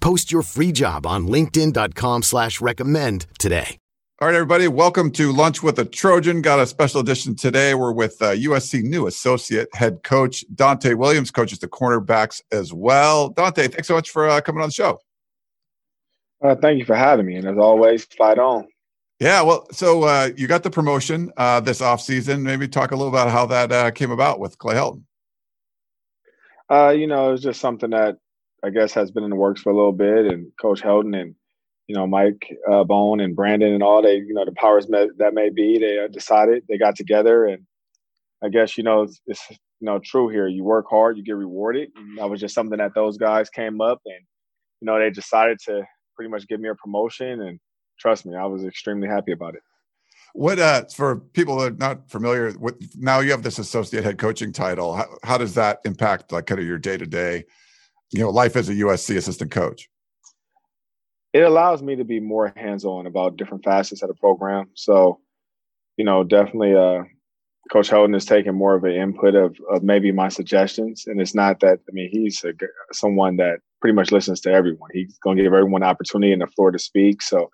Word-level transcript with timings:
Post 0.00 0.32
your 0.32 0.42
free 0.42 0.72
job 0.72 1.06
on 1.06 1.26
linkedin.com 1.26 2.22
slash 2.22 2.60
recommend 2.60 3.26
today. 3.38 3.78
All 4.20 4.26
right, 4.26 4.34
everybody, 4.34 4.66
welcome 4.66 5.12
to 5.12 5.30
Lunch 5.30 5.62
with 5.62 5.78
a 5.78 5.84
Trojan. 5.84 6.42
Got 6.42 6.58
a 6.58 6.66
special 6.66 7.00
edition 7.00 7.36
today. 7.36 7.74
We're 7.74 7.92
with 7.92 8.20
uh, 8.20 8.32
USC 8.32 8.82
new 8.82 9.06
associate 9.06 9.68
head 9.74 10.02
coach 10.02 10.44
Donte 10.52 10.96
Williams, 10.96 11.30
coaches 11.30 11.60
the 11.60 11.68
cornerbacks 11.68 12.42
as 12.50 12.72
well. 12.72 13.32
Donte, 13.32 13.70
thanks 13.70 13.86
so 13.86 13.94
much 13.94 14.10
for 14.10 14.28
uh, 14.28 14.40
coming 14.40 14.60
on 14.60 14.70
the 14.70 14.72
show. 14.72 14.98
Uh, 16.42 16.56
thank 16.56 16.80
you 16.80 16.84
for 16.84 16.96
having 16.96 17.26
me. 17.26 17.36
And 17.36 17.46
as 17.46 17.58
always, 17.58 18.06
fight 18.06 18.40
on. 18.40 18.66
Yeah, 19.20 19.42
well, 19.42 19.68
so 19.70 20.02
uh, 20.02 20.30
you 20.36 20.48
got 20.48 20.64
the 20.64 20.70
promotion 20.70 21.30
uh, 21.36 21.60
this 21.60 21.80
offseason. 21.80 22.42
Maybe 22.42 22.66
talk 22.66 22.90
a 22.90 22.96
little 22.96 23.12
about 23.12 23.30
how 23.30 23.46
that 23.46 23.70
uh, 23.70 23.90
came 23.92 24.10
about 24.10 24.40
with 24.40 24.58
Clay 24.58 24.74
Helton. 24.74 25.02
Uh, 26.68 26.90
you 26.90 27.06
know, 27.06 27.28
it 27.28 27.32
was 27.32 27.42
just 27.42 27.60
something 27.60 27.90
that 27.90 28.18
I 28.64 28.70
guess 28.70 28.92
has 28.94 29.10
been 29.10 29.24
in 29.24 29.30
the 29.30 29.36
works 29.36 29.62
for 29.62 29.70
a 29.70 29.76
little 29.76 29.92
bit, 29.92 30.26
and 30.26 30.52
Coach 30.60 30.82
Helton 30.82 31.18
and 31.18 31.34
you 31.86 31.94
know 31.94 32.06
Mike 32.06 32.48
uh, 32.70 32.84
Bohn 32.84 33.20
and 33.20 33.36
Brandon 33.36 33.72
and 33.72 33.82
all 33.82 34.02
they, 34.02 34.16
you 34.16 34.34
know, 34.34 34.44
the 34.44 34.52
powers 34.52 34.86
that 34.86 35.34
may 35.34 35.50
be, 35.50 35.78
they 35.78 35.98
uh, 35.98 36.08
decided 36.08 36.64
they 36.68 36.78
got 36.78 36.96
together, 36.96 37.46
and 37.46 37.64
I 38.42 38.48
guess 38.48 38.76
you 38.76 38.84
know 38.84 39.02
it's, 39.02 39.20
it's, 39.26 39.42
you 39.50 39.56
know 39.86 40.00
true 40.04 40.28
here. 40.28 40.48
You 40.48 40.64
work 40.64 40.86
hard, 40.90 41.16
you 41.16 41.24
get 41.24 41.36
rewarded. 41.36 41.90
And 41.96 42.18
that 42.18 42.28
was 42.28 42.40
just 42.40 42.54
something 42.54 42.78
that 42.78 42.94
those 42.94 43.16
guys 43.16 43.48
came 43.50 43.80
up, 43.80 44.00
and 44.04 44.20
you 44.80 44.86
know 44.86 44.98
they 44.98 45.10
decided 45.10 45.58
to 45.66 45.84
pretty 46.16 46.30
much 46.30 46.46
give 46.48 46.60
me 46.60 46.68
a 46.68 46.74
promotion, 46.74 47.42
and 47.42 47.60
trust 47.98 48.26
me, 48.26 48.36
I 48.36 48.46
was 48.46 48.64
extremely 48.64 49.08
happy 49.08 49.32
about 49.32 49.54
it. 49.54 49.62
What 50.34 50.58
uh, 50.58 50.84
for 50.94 51.16
people 51.16 51.58
that 51.58 51.72
are 51.72 51.76
not 51.76 52.10
familiar 52.10 52.52
with 52.58 52.76
now 52.96 53.20
you 53.20 53.30
have 53.30 53.42
this 53.42 53.58
associate 53.58 54.04
head 54.04 54.18
coaching 54.18 54.52
title. 54.52 54.94
How, 54.94 55.06
how 55.22 55.38
does 55.38 55.54
that 55.54 55.78
impact 55.84 56.32
like 56.32 56.46
kind 56.46 56.60
of 56.60 56.66
your 56.66 56.78
day 56.78 56.96
to 56.96 57.06
day, 57.06 57.44
you 58.10 58.20
know, 58.20 58.30
life 58.30 58.56
as 58.56 58.68
a 58.68 58.74
USC 58.74 59.16
assistant 59.16 59.50
coach? 59.50 59.88
It 61.32 61.42
allows 61.42 61.82
me 61.82 61.96
to 61.96 62.04
be 62.04 62.20
more 62.20 62.52
hands 62.56 62.84
on 62.84 63.06
about 63.06 63.36
different 63.36 63.64
facets 63.64 64.02
of 64.02 64.08
the 64.08 64.14
program. 64.14 64.70
So, 64.74 65.20
you 65.96 66.04
know, 66.04 66.24
definitely, 66.24 66.74
uh, 66.74 67.04
Coach 67.70 67.90
Helton 67.90 68.16
is 68.16 68.24
taking 68.24 68.54
more 68.54 68.74
of 68.74 68.84
an 68.84 68.92
input 68.92 69.34
of, 69.34 69.54
of 69.70 69.82
maybe 69.82 70.10
my 70.10 70.28
suggestions, 70.28 71.04
and 71.06 71.20
it's 71.20 71.34
not 71.34 71.60
that 71.60 71.80
I 71.86 71.92
mean 71.92 72.08
he's 72.10 72.42
a, 72.44 72.52
someone 72.92 73.36
that 73.36 73.58
pretty 73.82 73.94
much 73.94 74.10
listens 74.10 74.40
to 74.40 74.50
everyone. 74.50 74.88
He's 74.94 75.18
going 75.18 75.36
to 75.36 75.42
give 75.42 75.52
everyone 75.52 75.82
an 75.82 75.88
opportunity 75.88 76.32
and 76.32 76.40
the 76.40 76.46
floor 76.46 76.70
to 76.70 76.78
speak. 76.78 77.20
So 77.20 77.50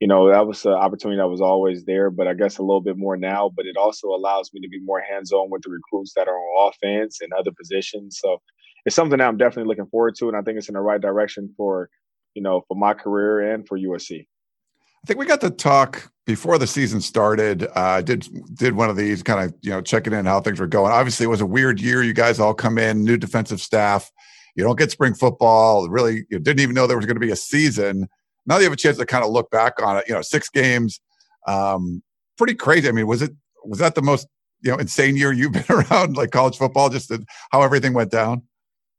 you 0.00 0.08
know, 0.08 0.28
that 0.28 0.46
was 0.46 0.66
an 0.66 0.72
opportunity 0.72 1.18
that 1.18 1.28
was 1.28 1.40
always 1.40 1.84
there, 1.84 2.10
but 2.10 2.26
I 2.26 2.34
guess 2.34 2.58
a 2.58 2.62
little 2.62 2.80
bit 2.80 2.98
more 2.98 3.16
now. 3.16 3.50
But 3.54 3.66
it 3.66 3.76
also 3.76 4.08
allows 4.08 4.50
me 4.52 4.60
to 4.60 4.68
be 4.68 4.80
more 4.80 5.00
hands 5.00 5.32
on 5.32 5.48
with 5.50 5.62
the 5.62 5.70
recruits 5.70 6.12
that 6.14 6.28
are 6.28 6.36
on 6.36 6.72
offense 6.72 7.20
and 7.20 7.32
other 7.32 7.52
positions. 7.52 8.18
So 8.20 8.42
it's 8.84 8.96
something 8.96 9.18
that 9.18 9.26
I'm 9.26 9.36
definitely 9.36 9.68
looking 9.68 9.86
forward 9.86 10.14
to. 10.16 10.28
And 10.28 10.36
I 10.36 10.42
think 10.42 10.58
it's 10.58 10.68
in 10.68 10.74
the 10.74 10.80
right 10.80 11.00
direction 11.00 11.52
for, 11.56 11.90
you 12.34 12.42
know, 12.42 12.62
for 12.68 12.76
my 12.76 12.94
career 12.94 13.52
and 13.52 13.66
for 13.66 13.78
USC. 13.78 14.20
I 14.20 15.06
think 15.06 15.18
we 15.18 15.26
got 15.26 15.40
to 15.42 15.50
talk 15.50 16.10
before 16.26 16.58
the 16.58 16.66
season 16.66 17.00
started. 17.00 17.68
I 17.74 17.98
uh, 17.98 18.00
did 18.00 18.26
did 18.54 18.74
one 18.74 18.88
of 18.88 18.96
these 18.96 19.22
kind 19.22 19.44
of 19.44 19.54
you 19.60 19.70
know 19.70 19.82
checking 19.82 20.14
in 20.14 20.24
how 20.24 20.40
things 20.40 20.58
were 20.58 20.66
going. 20.66 20.92
Obviously, 20.92 21.24
it 21.24 21.28
was 21.28 21.42
a 21.42 21.46
weird 21.46 21.78
year. 21.78 22.02
You 22.02 22.14
guys 22.14 22.40
all 22.40 22.54
come 22.54 22.78
in, 22.78 23.04
new 23.04 23.18
defensive 23.18 23.60
staff. 23.60 24.10
You 24.56 24.64
don't 24.64 24.78
get 24.78 24.90
spring 24.90 25.12
football. 25.12 25.88
Really, 25.90 26.24
you 26.30 26.38
didn't 26.38 26.60
even 26.60 26.74
know 26.74 26.86
there 26.86 26.96
was 26.96 27.04
going 27.04 27.16
to 27.16 27.20
be 27.20 27.32
a 27.32 27.36
season 27.36 28.08
now 28.46 28.58
you 28.58 28.64
have 28.64 28.72
a 28.72 28.76
chance 28.76 28.98
to 28.98 29.06
kind 29.06 29.24
of 29.24 29.30
look 29.30 29.50
back 29.50 29.82
on 29.82 29.96
it. 29.98 30.04
You 30.06 30.14
know, 30.14 30.22
six 30.22 30.48
games, 30.48 31.00
um, 31.46 32.02
pretty 32.36 32.54
crazy. 32.54 32.88
I 32.88 32.92
mean, 32.92 33.06
was 33.06 33.22
it 33.22 33.32
was 33.64 33.78
that 33.78 33.94
the 33.94 34.02
most 34.02 34.26
you 34.62 34.70
know 34.70 34.78
insane 34.78 35.16
year 35.16 35.32
you've 35.32 35.52
been 35.52 35.64
around 35.70 36.16
like 36.16 36.30
college 36.30 36.56
football? 36.56 36.90
Just 36.90 37.12
how 37.50 37.62
everything 37.62 37.94
went 37.94 38.10
down. 38.10 38.42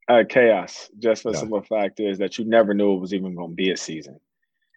Uh, 0.07 0.23
chaos. 0.27 0.89
Just 0.99 1.23
the 1.23 1.31
yeah. 1.31 1.39
simple 1.39 1.61
fact 1.61 1.99
is 1.99 2.19
that 2.19 2.37
you 2.37 2.45
never 2.45 2.73
knew 2.73 2.95
it 2.95 2.99
was 2.99 3.13
even 3.13 3.35
going 3.35 3.49
to 3.49 3.55
be 3.55 3.71
a 3.71 3.77
season, 3.77 4.19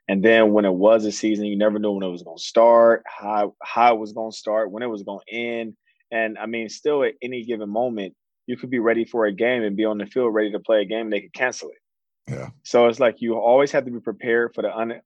and 0.09 0.25
then 0.25 0.53
when 0.53 0.65
it 0.65 0.73
was 0.73 1.05
a 1.05 1.13
season, 1.13 1.45
you 1.47 1.57
never 1.57 1.79
knew 1.79 1.93
when 1.93 2.03
it 2.03 2.11
was 2.11 2.23
going 2.23 2.39
to 2.39 2.43
start, 2.43 3.05
how 3.07 3.55
how 3.63 3.95
it 3.95 3.99
was 3.99 4.13
going 4.13 4.31
to 4.31 4.37
start, 4.37 4.71
when 4.71 4.83
it 4.83 4.87
was 4.87 5.03
going 5.03 5.21
to 5.29 5.35
end, 5.35 5.77
and 6.11 6.39
I 6.39 6.47
mean, 6.47 6.69
still 6.69 7.05
at 7.05 7.15
any 7.23 7.45
given 7.45 7.69
moment, 7.69 8.15
you 8.47 8.57
could 8.57 8.71
be 8.71 8.79
ready 8.79 9.05
for 9.05 9.27
a 9.27 9.33
game 9.33 9.63
and 9.63 9.77
be 9.77 9.85
on 9.85 9.99
the 9.99 10.07
field 10.07 10.35
ready 10.35 10.51
to 10.53 10.61
play 10.61 10.83
a 10.83 10.87
game. 10.87 11.03
And 11.03 11.13
they 11.13 11.21
could 11.21 11.35
cancel 11.35 11.69
it. 11.69 12.33
Yeah. 12.33 12.49
So 12.63 12.87
it's 12.87 13.01
like 13.01 13.21
you 13.21 13.37
always 13.37 13.71
have 13.73 13.85
to 13.85 13.91
be 13.91 14.01
prepared 14.01 14.55
for 14.55 14.63
the 14.63 14.75
un- 14.75 15.03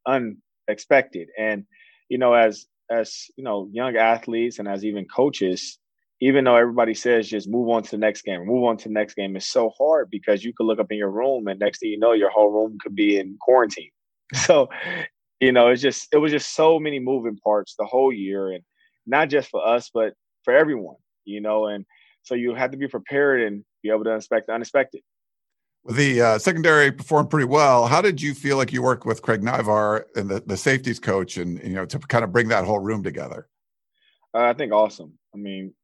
unexpected. 0.69 1.29
And 1.39 1.67
you 2.09 2.19
know, 2.19 2.35
as 2.35 2.67
as 2.91 3.27
you 3.37 3.45
know, 3.45 3.69
young 3.73 3.97
athletes 3.97 4.59
and 4.59 4.69
as 4.69 4.85
even 4.85 5.07
coaches, 5.07 5.79
even 6.23 6.45
though 6.45 6.55
everybody 6.55 6.95
says 6.95 7.29
just 7.29 7.49
move 7.49 7.69
on 7.69 7.83
to 7.83 7.91
the 7.91 7.99
next 7.99 8.23
game, 8.23 8.47
move 8.47 8.63
on 8.63 8.77
to 8.77 8.85
the 8.85 8.95
next 8.95 9.15
game, 9.15 9.35
it's 9.35 9.49
so 9.49 9.71
hard 9.77 10.09
because 10.09 10.45
you 10.45 10.53
could 10.57 10.67
look 10.67 10.79
up 10.79 10.93
in 10.93 10.97
your 10.97 11.11
room 11.11 11.49
and 11.49 11.59
next 11.59 11.81
thing 11.81 11.91
you 11.91 11.99
know, 11.99 12.13
your 12.13 12.31
whole 12.31 12.49
room 12.49 12.79
could 12.81 12.95
be 12.95 13.19
in 13.19 13.37
quarantine. 13.41 13.91
So, 14.35 14.71
you 15.41 15.53
know, 15.53 15.69
it's 15.69 15.83
just 15.83 16.09
it 16.11 16.17
was 16.17 16.33
just 16.33 16.55
so 16.55 16.79
many 16.79 17.01
moving 17.01 17.37
parts 17.37 17.75
the 17.77 17.85
whole 17.85 18.11
year, 18.11 18.53
and 18.53 18.63
not 19.05 19.29
just 19.29 19.51
for 19.51 19.67
us, 19.67 19.91
but 19.93 20.15
for 20.45 20.55
everyone. 20.55 20.97
You 21.27 21.43
know, 21.43 21.67
and 21.67 21.85
so 22.23 22.35
you 22.35 22.55
have 22.55 22.71
to 22.71 22.79
be 22.79 22.89
prepared 22.89 23.43
and 23.43 23.63
be 23.83 23.91
able 23.91 24.05
to 24.05 24.15
expect 24.15 24.47
the 24.47 24.55
unexpected 24.55 25.03
the 25.87 26.23
uh, 26.23 26.39
secondary 26.39 26.93
performed 26.93 27.29
pretty 27.29 27.45
well. 27.45 27.87
How 27.87 28.01
did 28.01 28.23
you 28.23 28.35
feel 28.35 28.57
like 28.57 28.73
you 28.73 28.83
worked 28.83 29.05
with 29.05 29.21
Craig 29.21 29.43
Naivar 29.43 30.05
and 30.15 30.31
the, 30.31 30.41
the 30.47 30.57
safeties 30.57 31.01
coach, 31.01 31.37
and 31.37 31.63
you 31.63 31.75
know 31.75 31.85
to 31.85 31.99
kind 31.99 32.25
of 32.25 32.33
bring 32.33 32.49
that 32.49 32.65
whole 32.65 32.79
room 32.79 33.03
together? 33.03 33.49
Uh, 34.33 34.45
I 34.45 34.55
think 34.55 34.73
awesome. 34.73 35.19
I 35.35 35.39
mean, 35.39 35.75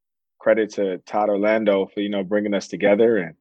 credit 0.48 0.70
to 0.70 0.96
Todd 1.04 1.28
Orlando 1.28 1.84
for 1.92 2.00
you 2.00 2.08
know 2.08 2.24
bringing 2.24 2.54
us 2.54 2.68
together, 2.68 3.18
and 3.18 3.34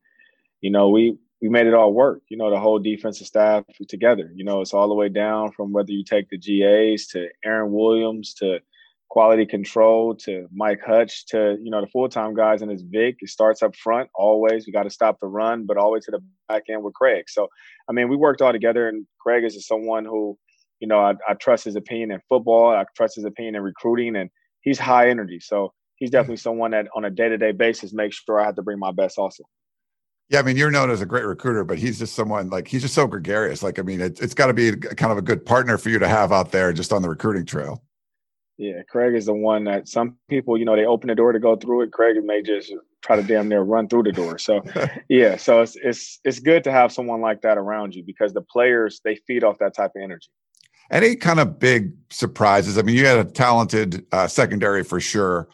you 0.59 0.69
know 0.69 0.89
we 0.89 1.17
we 1.41 1.47
made 1.47 1.65
it 1.65 1.73
all 1.73 1.93
work. 1.93 2.21
You 2.27 2.35
know 2.35 2.51
the 2.51 2.59
whole 2.59 2.79
defensive 2.79 3.27
staff 3.27 3.63
together. 3.87 4.29
You 4.35 4.43
know 4.43 4.59
it's 4.59 4.73
all 4.73 4.89
the 4.89 4.93
way 4.93 5.07
down 5.07 5.53
from 5.53 5.71
whether 5.71 5.93
you 5.93 6.03
take 6.03 6.27
the 6.27 6.37
GAs 6.37 7.07
to 7.11 7.29
Aaron 7.45 7.71
Williams 7.71 8.33
to 8.39 8.59
quality 9.07 9.45
control 9.45 10.15
to 10.15 10.49
Mike 10.53 10.81
Hutch 10.85 11.25
to 11.27 11.57
you 11.63 11.71
know 11.71 11.79
the 11.79 11.87
full 11.87 12.09
time 12.09 12.33
guys 12.35 12.61
in 12.61 12.67
his 12.67 12.81
Vic. 12.81 13.15
It 13.21 13.29
starts 13.29 13.63
up 13.63 13.73
front 13.77 14.09
always. 14.13 14.65
We 14.67 14.73
got 14.73 14.83
to 14.83 14.89
stop 14.89 15.21
the 15.21 15.27
run, 15.27 15.65
but 15.65 15.77
always 15.77 16.03
to 16.05 16.11
the 16.11 16.19
back 16.49 16.63
end 16.67 16.83
with 16.83 16.93
Craig. 16.93 17.29
So 17.29 17.47
I 17.87 17.93
mean, 17.93 18.09
we 18.09 18.17
worked 18.17 18.41
all 18.41 18.51
together, 18.51 18.89
and 18.89 19.07
Craig 19.17 19.45
is 19.45 19.65
someone 19.65 20.03
who 20.03 20.37
you 20.81 20.89
know 20.89 20.99
I, 20.99 21.13
I 21.25 21.35
trust 21.35 21.63
his 21.63 21.77
opinion 21.77 22.11
in 22.11 22.19
football. 22.27 22.75
I 22.75 22.83
trust 22.97 23.15
his 23.15 23.23
opinion 23.23 23.55
in 23.55 23.61
recruiting, 23.61 24.17
and 24.17 24.29
he's 24.59 24.77
high 24.77 25.09
energy. 25.09 25.39
So 25.39 25.71
he's 25.97 26.09
definitely 26.09 26.37
someone 26.37 26.71
that 26.71 26.87
on 26.95 27.05
a 27.05 27.09
day 27.09 27.29
to 27.29 27.37
day 27.37 27.51
basis 27.51 27.93
makes 27.93 28.15
sure 28.15 28.39
I 28.39 28.45
have 28.45 28.55
to 28.55 28.63
bring 28.63 28.79
my 28.79 28.91
best 28.91 29.17
also. 29.17 29.43
Yeah, 30.29 30.39
I 30.39 30.41
mean, 30.41 30.57
you're 30.57 30.71
known 30.71 30.91
as 30.91 31.01
a 31.01 31.05
great 31.05 31.25
recruiter, 31.25 31.63
but 31.63 31.77
he's 31.77 31.99
just 31.99 32.13
someone 32.13 32.49
like 32.49 32.67
he's 32.67 32.81
just 32.81 32.93
so 32.93 33.07
gregarious. 33.07 33.63
Like, 33.63 33.79
I 33.79 33.81
mean, 33.81 34.01
it, 34.01 34.19
it's 34.21 34.33
got 34.33 34.47
to 34.47 34.53
be 34.53 34.75
kind 34.75 35.11
of 35.11 35.17
a 35.17 35.21
good 35.21 35.45
partner 35.45 35.77
for 35.77 35.89
you 35.89 35.99
to 35.99 36.07
have 36.07 36.31
out 36.31 36.51
there 36.51 36.73
just 36.73 36.91
on 36.91 37.01
the 37.01 37.09
recruiting 37.09 37.45
trail. 37.45 37.81
Yeah, 38.57 38.81
Craig 38.89 39.13
is 39.13 39.27
the 39.27 39.33
one 39.33 39.65
that 39.65 39.87
some 39.87 40.17
people, 40.29 40.57
you 40.57 40.65
know, 40.65 40.75
they 40.75 40.85
open 40.85 41.09
the 41.09 41.15
door 41.15 41.31
to 41.31 41.39
go 41.39 41.55
through 41.55 41.83
it. 41.83 41.91
Craig 41.91 42.17
may 42.23 42.41
just 42.41 42.73
try 43.03 43.15
to 43.15 43.21
damn 43.21 43.47
near 43.47 43.61
run 43.61 43.87
through 43.87 44.03
the 44.03 44.11
door. 44.11 44.37
So, 44.39 44.63
yeah, 45.09 45.37
so 45.37 45.61
it's 45.61 45.77
it's 45.77 46.19
it's 46.25 46.39
good 46.39 46.63
to 46.65 46.71
have 46.71 46.91
someone 46.91 47.21
like 47.21 47.41
that 47.43 47.57
around 47.57 47.95
you 47.95 48.03
because 48.03 48.33
the 48.33 48.41
players 48.41 48.99
they 49.05 49.15
feed 49.27 49.43
off 49.43 49.59
that 49.59 49.75
type 49.75 49.91
of 49.95 50.01
energy. 50.01 50.29
Any 50.89 51.15
kind 51.15 51.39
of 51.39 51.59
big 51.59 51.93
surprises? 52.09 52.77
I 52.77 52.81
mean, 52.81 52.95
you 52.95 53.05
had 53.05 53.19
a 53.19 53.25
talented 53.25 54.05
uh, 54.11 54.27
secondary 54.27 54.83
for 54.83 54.99
sure. 54.99 55.47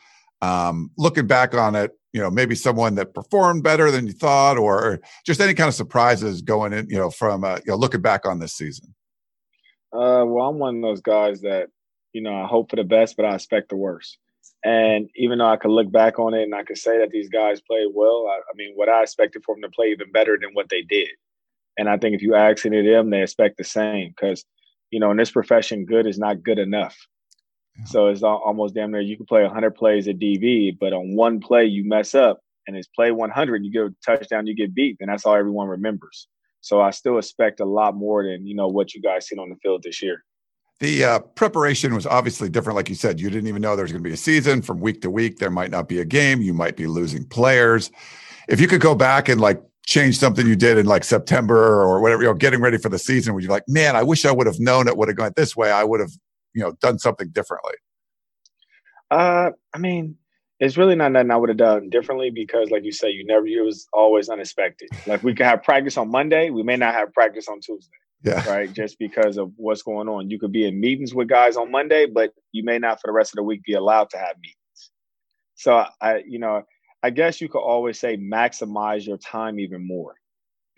Um, 0.44 0.92
looking 0.98 1.28
back 1.28 1.54
on 1.54 1.76
it, 1.76 1.92
you 2.12 2.22
know, 2.22 2.30
maybe 2.30 2.56
someone 2.56 2.96
that 2.96 3.14
performed 3.14 3.64
better 3.64 3.92
than 3.92 4.08
you 4.08 4.14
thought, 4.14 4.58
or 4.58 5.00
just 5.26 5.40
any 5.40 5.54
kind 5.54 5.68
of 5.68 5.74
surprises 5.74 6.42
going 6.42 6.74
in, 6.74 6.88
you 6.90 6.98
know, 6.98 7.10
from 7.10 7.44
uh, 7.44 7.58
you 7.66 7.72
know 7.72 7.76
looking 7.76 8.02
back 8.02 8.26
on 8.26 8.40
this 8.40 8.54
season. 8.54 8.94
Uh, 9.94 10.26
well, 10.26 10.50
I'm 10.50 10.60
one 10.60 10.78
of 10.78 10.82
those 10.82 11.02
guys 11.02 11.42
that 11.42 11.70
you 12.14 12.22
know, 12.22 12.36
I 12.36 12.48
hope 12.48 12.70
for 12.70 12.76
the 12.76 12.84
best, 12.84 13.18
but 13.18 13.26
I 13.26 13.36
expect 13.36 13.70
the 13.70 13.76
worst. 13.76 14.18
And 14.64 15.10
even 15.16 15.40
though 15.40 15.50
I 15.50 15.58
could 15.58 15.72
look 15.72 15.92
back 15.92 16.20
on 16.20 16.34
it 16.34 16.44
and 16.44 16.56
I 16.56 16.64
could 16.64 16.78
say 16.78 17.00
that 17.00 17.10
these 17.10 17.28
guys 17.28 17.60
played 17.60 17.90
well, 17.94 18.28
I, 18.30 18.38
I 18.38 18.54
mean, 18.56 18.74
what 18.76 18.88
I 18.88 19.02
expected 19.02 19.44
for 19.44 19.56
them 19.56 19.64
to 19.64 19.70
play 19.70 19.88
even 19.88 20.12
better 20.12 20.38
than 20.40 20.54
what 20.54 20.70
they 20.70 20.84
did. 20.84 21.10
And 21.78 21.90
I 21.90 21.98
think 21.98 22.16
if 22.16 22.22
you 22.22 22.36
ask 22.36 22.66
any 22.66 22.80
of 22.80 22.86
them, 22.86 23.10
they 23.10 23.24
expect 23.24 23.58
the 23.58 23.64
same 23.64 24.10
because, 24.10 24.46
you 24.92 25.00
know, 25.00 25.12
in 25.12 25.18
this 25.18 25.32
profession, 25.32 25.86
good 25.86 26.06
is 26.06 26.20
not 26.20 26.44
good 26.44 26.60
enough. 26.60 26.96
Yeah. 27.78 27.86
So 27.86 28.08
it's 28.08 28.24
almost 28.24 28.76
damn 28.76 28.92
near 28.92 29.02
you 29.02 29.18
can 29.18 29.26
play 29.26 29.44
100 29.44 29.72
plays 29.72 30.08
at 30.08 30.20
DB, 30.20 30.78
but 30.80 30.94
on 30.94 31.16
one 31.16 31.40
play 31.40 31.66
you 31.66 31.88
mess 31.88 32.14
up 32.14 32.40
and 32.68 32.76
it's 32.76 32.88
play 32.88 33.12
100, 33.12 33.66
you 33.66 33.72
get 33.72 33.84
a 33.84 33.96
touchdown, 34.06 34.48
you 34.48 34.56
get 34.56 34.74
beat, 34.74 34.98
and 35.00 35.10
that's 35.10 35.26
all 35.26 35.36
everyone 35.36 35.68
remembers. 35.68 36.28
So 36.62 36.82
I 36.82 36.92
still 36.92 37.18
expect 37.18 37.60
a 37.60 37.66
lot 37.66 37.96
more 37.96 38.24
than, 38.24 38.48
you 38.48 38.56
know, 38.56 38.68
what 38.68 38.94
you 38.94 39.02
guys 39.02 39.28
seen 39.28 39.40
on 39.40 39.50
the 39.50 39.56
field 39.58 39.84
this 39.84 40.02
year 40.02 40.24
The 40.80 41.04
uh, 41.04 41.20
preparation 41.20 41.94
was 41.94 42.06
obviously 42.06 42.48
different. 42.48 42.78
Like 42.78 42.88
you 42.88 42.96
said, 42.96 43.20
you 43.20 43.30
didn't 43.30 43.48
even 43.48 43.62
know 43.62 43.76
there 43.76 43.84
was 43.84 43.92
going 43.92 44.04
to 44.04 44.08
be 44.08 44.14
a 44.14 44.18
season 44.18 44.62
from 44.62 44.80
week 44.80 45.02
to 45.02 45.10
week. 45.10 45.40
There 45.40 45.52
might 45.52 45.72
not 45.72 45.90
be 45.90 46.00
a 46.00 46.06
game. 46.06 46.42
You 46.42 46.54
might 46.54 46.78
be 46.78 46.88
losing 46.88 47.26
players. 47.26 47.92
If 48.48 48.62
you 48.62 48.68
could 48.68 48.82
go 48.82 48.96
back 48.96 49.28
and 49.28 49.42
like 49.42 49.62
change 49.86 50.18
something 50.18 50.48
you 50.48 50.56
did 50.56 50.78
in 50.78 50.86
like 50.86 51.04
September 51.04 51.82
or 51.82 52.00
whatever, 52.00 52.24
you 52.24 52.30
know, 52.30 52.34
getting 52.34 52.62
ready 52.62 52.78
for 52.78 52.88
the 52.88 53.00
season, 53.00 53.34
would 53.34 53.44
you 53.44 53.50
like, 53.50 53.64
man, 53.68 53.98
I 53.98 54.04
wish 54.04 54.26
I 54.26 54.32
would 54.32 54.48
have 54.48 54.60
known 54.60 54.88
it 54.88 54.96
would 54.96 55.10
have 55.10 55.18
gone 55.18 55.34
this 55.36 55.56
way. 55.56 55.72
I 55.72 55.84
would 55.84 56.00
have, 56.00 56.12
you 56.54 56.64
know, 56.64 56.74
done 56.82 57.00
something 57.00 57.30
differently. 57.30 57.74
Uh, 59.12 59.52
I 59.74 59.78
mean, 59.78 60.16
it's 60.60 60.78
really 60.78 60.96
not 60.96 61.12
nothing 61.12 61.32
I 61.32 61.36
would 61.36 61.50
have 61.50 61.58
done 61.58 61.90
differently 61.90 62.32
because, 62.32 62.72
like 62.72 62.84
you 62.84 62.92
say, 62.92 63.10
you 63.10 63.26
never. 63.26 63.46
It 63.46 63.64
was 63.64 63.88
always 63.92 64.30
unexpected. 64.30 64.90
Like 65.06 65.24
we 65.24 65.34
could 65.36 65.46
have 65.46 65.64
practice 65.64 65.98
on 65.98 66.10
Monday, 66.10 66.50
we 66.50 66.64
may 66.64 66.78
not 66.78 66.94
have 66.94 67.14
practice 67.14 67.48
on 67.48 67.60
Tuesday. 67.60 67.92
Yeah. 68.24 68.48
Right. 68.50 68.72
Just 68.72 68.98
because 69.00 69.38
of 69.38 69.52
what's 69.58 69.82
going 69.82 70.08
on. 70.08 70.30
You 70.30 70.40
could 70.40 70.54
be 70.54 70.66
in 70.66 70.80
meetings 70.80 71.14
with 71.14 71.28
guys 71.28 71.58
on 71.58 71.70
Monday, 71.70 72.06
but 72.06 72.34
you 72.54 72.64
may 72.64 72.80
not 72.80 73.02
for 73.02 73.08
the 73.08 73.12
rest 73.12 73.34
of 73.34 73.36
the 73.36 73.44
week 73.44 73.64
be 73.64 73.74
allowed 73.74 74.10
to 74.12 74.18
have 74.18 74.38
meetings. 74.38 74.92
So 75.56 75.86
I, 76.00 76.24
you 76.26 76.40
know, 76.40 76.64
I 77.04 77.10
guess 77.10 77.42
you 77.42 77.50
could 77.50 77.60
always 77.60 78.00
say 78.00 78.16
maximize 78.16 79.06
your 79.06 79.18
time 79.18 79.60
even 79.60 79.86
more 79.86 80.16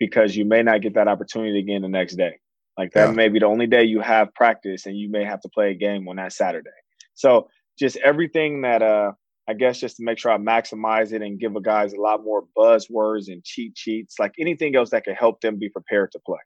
because 0.00 0.36
you 0.36 0.44
may 0.44 0.64
not 0.64 0.82
get 0.82 0.94
that 0.94 1.06
opportunity 1.06 1.60
again 1.60 1.82
the 1.82 1.88
next 1.88 2.16
day. 2.16 2.40
Like 2.78 2.92
that 2.92 3.08
yeah. 3.08 3.14
may 3.14 3.28
be 3.28 3.38
the 3.38 3.46
only 3.46 3.66
day 3.66 3.84
you 3.84 4.00
have 4.00 4.34
practice 4.34 4.86
and 4.86 4.96
you 4.96 5.10
may 5.10 5.24
have 5.24 5.40
to 5.42 5.48
play 5.48 5.70
a 5.70 5.74
game 5.74 6.08
on 6.08 6.16
that 6.16 6.32
Saturday. 6.32 6.70
So 7.14 7.48
just 7.78 7.96
everything 7.98 8.62
that 8.62 8.82
uh 8.82 9.12
I 9.48 9.54
guess 9.54 9.78
just 9.78 9.96
to 9.98 10.04
make 10.04 10.18
sure 10.18 10.32
I 10.32 10.38
maximize 10.38 11.12
it 11.12 11.22
and 11.22 11.38
give 11.38 11.54
a 11.54 11.60
guys 11.60 11.92
a 11.92 12.00
lot 12.00 12.24
more 12.24 12.44
buzzwords 12.56 13.28
and 13.28 13.44
cheat 13.44 13.78
sheets, 13.78 14.16
like 14.18 14.32
anything 14.40 14.74
else 14.74 14.90
that 14.90 15.04
could 15.04 15.14
help 15.14 15.40
them 15.40 15.56
be 15.56 15.68
prepared 15.68 16.10
to 16.12 16.18
play. 16.18 16.38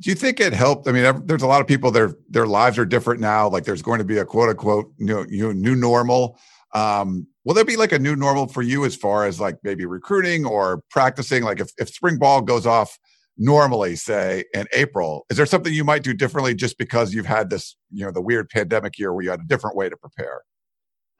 Do 0.00 0.10
you 0.10 0.16
think 0.16 0.40
it 0.40 0.52
helped? 0.52 0.88
I 0.88 0.92
mean, 0.92 1.26
there's 1.26 1.42
a 1.42 1.46
lot 1.46 1.60
of 1.60 1.66
people 1.66 1.90
their 1.90 2.14
their 2.28 2.46
lives 2.46 2.78
are 2.78 2.86
different 2.86 3.20
now. 3.20 3.48
Like 3.48 3.64
there's 3.64 3.82
going 3.82 3.98
to 3.98 4.04
be 4.04 4.18
a 4.18 4.24
quote 4.24 4.48
unquote 4.48 4.92
new 4.98 5.24
new 5.26 5.76
normal. 5.76 6.38
Um, 6.74 7.28
will 7.44 7.54
there 7.54 7.64
be 7.64 7.76
like 7.76 7.92
a 7.92 7.98
new 7.98 8.16
normal 8.16 8.48
for 8.48 8.62
you 8.62 8.84
as 8.84 8.96
far 8.96 9.26
as 9.26 9.38
like 9.38 9.58
maybe 9.62 9.86
recruiting 9.86 10.44
or 10.46 10.82
practicing? 10.90 11.44
Like 11.44 11.60
if 11.60 11.70
if 11.78 11.90
spring 11.90 12.18
ball 12.18 12.40
goes 12.40 12.66
off 12.66 12.98
normally, 13.36 13.96
say 13.96 14.44
in 14.54 14.66
April, 14.72 15.26
is 15.30 15.36
there 15.36 15.46
something 15.46 15.72
you 15.72 15.84
might 15.84 16.02
do 16.02 16.14
differently 16.14 16.54
just 16.54 16.78
because 16.78 17.14
you've 17.14 17.26
had 17.26 17.50
this, 17.50 17.76
you 17.90 18.04
know, 18.04 18.10
the 18.10 18.22
weird 18.22 18.48
pandemic 18.48 18.98
year 18.98 19.12
where 19.12 19.24
you 19.24 19.30
had 19.30 19.40
a 19.40 19.46
different 19.46 19.76
way 19.76 19.88
to 19.88 19.96
prepare? 19.96 20.42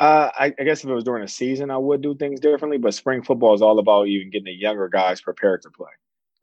Uh, 0.00 0.30
I, 0.38 0.52
I, 0.58 0.64
guess 0.64 0.82
if 0.82 0.90
it 0.90 0.94
was 0.94 1.04
during 1.04 1.22
the 1.22 1.28
season, 1.28 1.70
I 1.70 1.78
would 1.78 2.02
do 2.02 2.16
things 2.16 2.40
differently. 2.40 2.78
But 2.78 2.94
spring 2.94 3.22
football 3.22 3.54
is 3.54 3.62
all 3.62 3.78
about 3.78 4.08
even 4.08 4.30
getting 4.30 4.46
the 4.46 4.52
younger 4.52 4.88
guys 4.88 5.20
prepared 5.20 5.62
to 5.62 5.70
play 5.70 5.90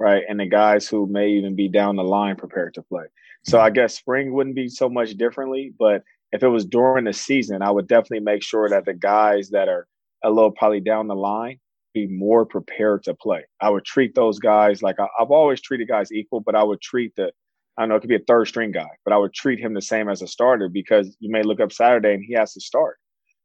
right? 0.01 0.23
And 0.27 0.39
the 0.39 0.47
guys 0.47 0.87
who 0.87 1.05
may 1.05 1.29
even 1.29 1.55
be 1.55 1.67
down 1.67 1.95
the 1.95 2.03
line 2.03 2.35
prepared 2.35 2.73
to 2.73 2.81
play. 2.81 3.03
So 3.45 3.57
mm-hmm. 3.57 3.67
I 3.67 3.69
guess 3.69 3.95
spring 3.95 4.33
wouldn't 4.33 4.55
be 4.55 4.67
so 4.67 4.89
much 4.89 5.11
differently, 5.11 5.73
but 5.77 6.01
if 6.31 6.41
it 6.41 6.47
was 6.47 6.65
during 6.65 7.05
the 7.05 7.13
season, 7.13 7.61
I 7.61 7.69
would 7.69 7.87
definitely 7.87 8.21
make 8.21 8.41
sure 8.41 8.67
that 8.67 8.85
the 8.85 8.95
guys 8.95 9.51
that 9.51 9.69
are 9.69 9.87
a 10.23 10.31
little 10.31 10.51
probably 10.51 10.79
down 10.79 11.07
the 11.07 11.15
line 11.15 11.59
be 11.93 12.07
more 12.07 12.45
prepared 12.45 13.03
to 13.03 13.13
play. 13.13 13.43
I 13.61 13.69
would 13.69 13.85
treat 13.85 14.15
those 14.15 14.39
guys 14.39 14.81
like 14.81 14.99
I, 14.99 15.07
have 15.19 15.31
always 15.31 15.61
treated 15.61 15.87
guys 15.87 16.11
equal, 16.11 16.39
but 16.39 16.55
I 16.55 16.63
would 16.63 16.81
treat 16.81 17.13
the 17.15 17.31
I 17.77 17.83
don't 17.83 17.89
know 17.89 17.95
it 17.95 18.01
could 18.01 18.09
be 18.09 18.15
a 18.15 18.19
third 18.27 18.47
string 18.47 18.71
guy, 18.71 18.89
but 19.05 19.13
I 19.13 19.17
would 19.17 19.33
treat 19.33 19.59
him 19.59 19.73
the 19.73 19.81
same 19.81 20.09
as 20.09 20.21
a 20.21 20.27
starter 20.27 20.67
because 20.67 21.15
you 21.19 21.31
may 21.31 21.41
look 21.41 21.61
up 21.61 21.71
Saturday 21.71 22.13
and 22.13 22.23
he 22.23 22.33
has 22.33 22.53
to 22.53 22.61
start. 22.61 22.97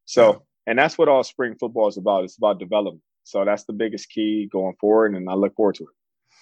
So, 0.05 0.43
and 0.67 0.77
that's 0.77 0.97
what 0.97 1.07
all 1.07 1.23
spring 1.23 1.55
football 1.59 1.87
is 1.87 1.97
about. 1.97 2.25
It's 2.25 2.37
about 2.37 2.59
development. 2.59 3.01
So 3.23 3.45
that's 3.45 3.63
the 3.63 3.73
biggest 3.73 4.09
key 4.09 4.49
going 4.51 4.75
forward, 4.79 5.15
and 5.15 5.29
I 5.29 5.33
look 5.33 5.55
forward 5.55 5.75
to 5.75 5.83
it. 5.83 5.89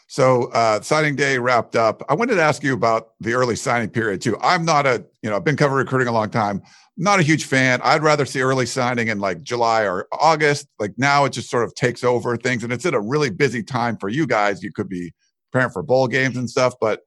So 0.07 0.51
uh, 0.51 0.81
signing 0.81 1.15
day 1.15 1.39
wrapped 1.39 1.75
up. 1.75 2.03
I 2.09 2.13
wanted 2.13 2.35
to 2.35 2.41
ask 2.41 2.63
you 2.63 2.73
about 2.73 3.13
the 3.19 3.33
early 3.33 3.55
signing 3.55 3.89
period 3.89 4.21
too. 4.21 4.37
I'm 4.41 4.63
not 4.63 4.85
a, 4.85 5.03
you 5.21 5.29
know, 5.29 5.35
I've 5.35 5.43
been 5.43 5.57
covering 5.57 5.85
recruiting 5.85 6.07
a 6.07 6.11
long 6.11 6.29
time. 6.29 6.61
Not 6.97 7.19
a 7.19 7.23
huge 7.23 7.45
fan. 7.45 7.81
I'd 7.83 8.03
rather 8.03 8.25
see 8.25 8.41
early 8.41 8.67
signing 8.67 9.07
in 9.07 9.19
like 9.19 9.41
July 9.41 9.83
or 9.83 10.07
August. 10.13 10.67
Like 10.79 10.93
now 10.97 11.25
it 11.25 11.31
just 11.31 11.49
sort 11.49 11.63
of 11.63 11.73
takes 11.75 12.03
over 12.03 12.37
things 12.37 12.63
and 12.63 12.71
it's 12.71 12.85
at 12.85 12.93
a 12.93 12.99
really 12.99 13.29
busy 13.29 13.63
time 13.63 13.97
for 13.97 14.07
you 14.07 14.27
guys. 14.27 14.63
You 14.63 14.71
could 14.71 14.87
be 14.87 15.11
preparing 15.51 15.71
for 15.71 15.81
bowl 15.81 16.07
games 16.07 16.37
and 16.37 16.49
stuff. 16.49 16.75
But 16.79 17.01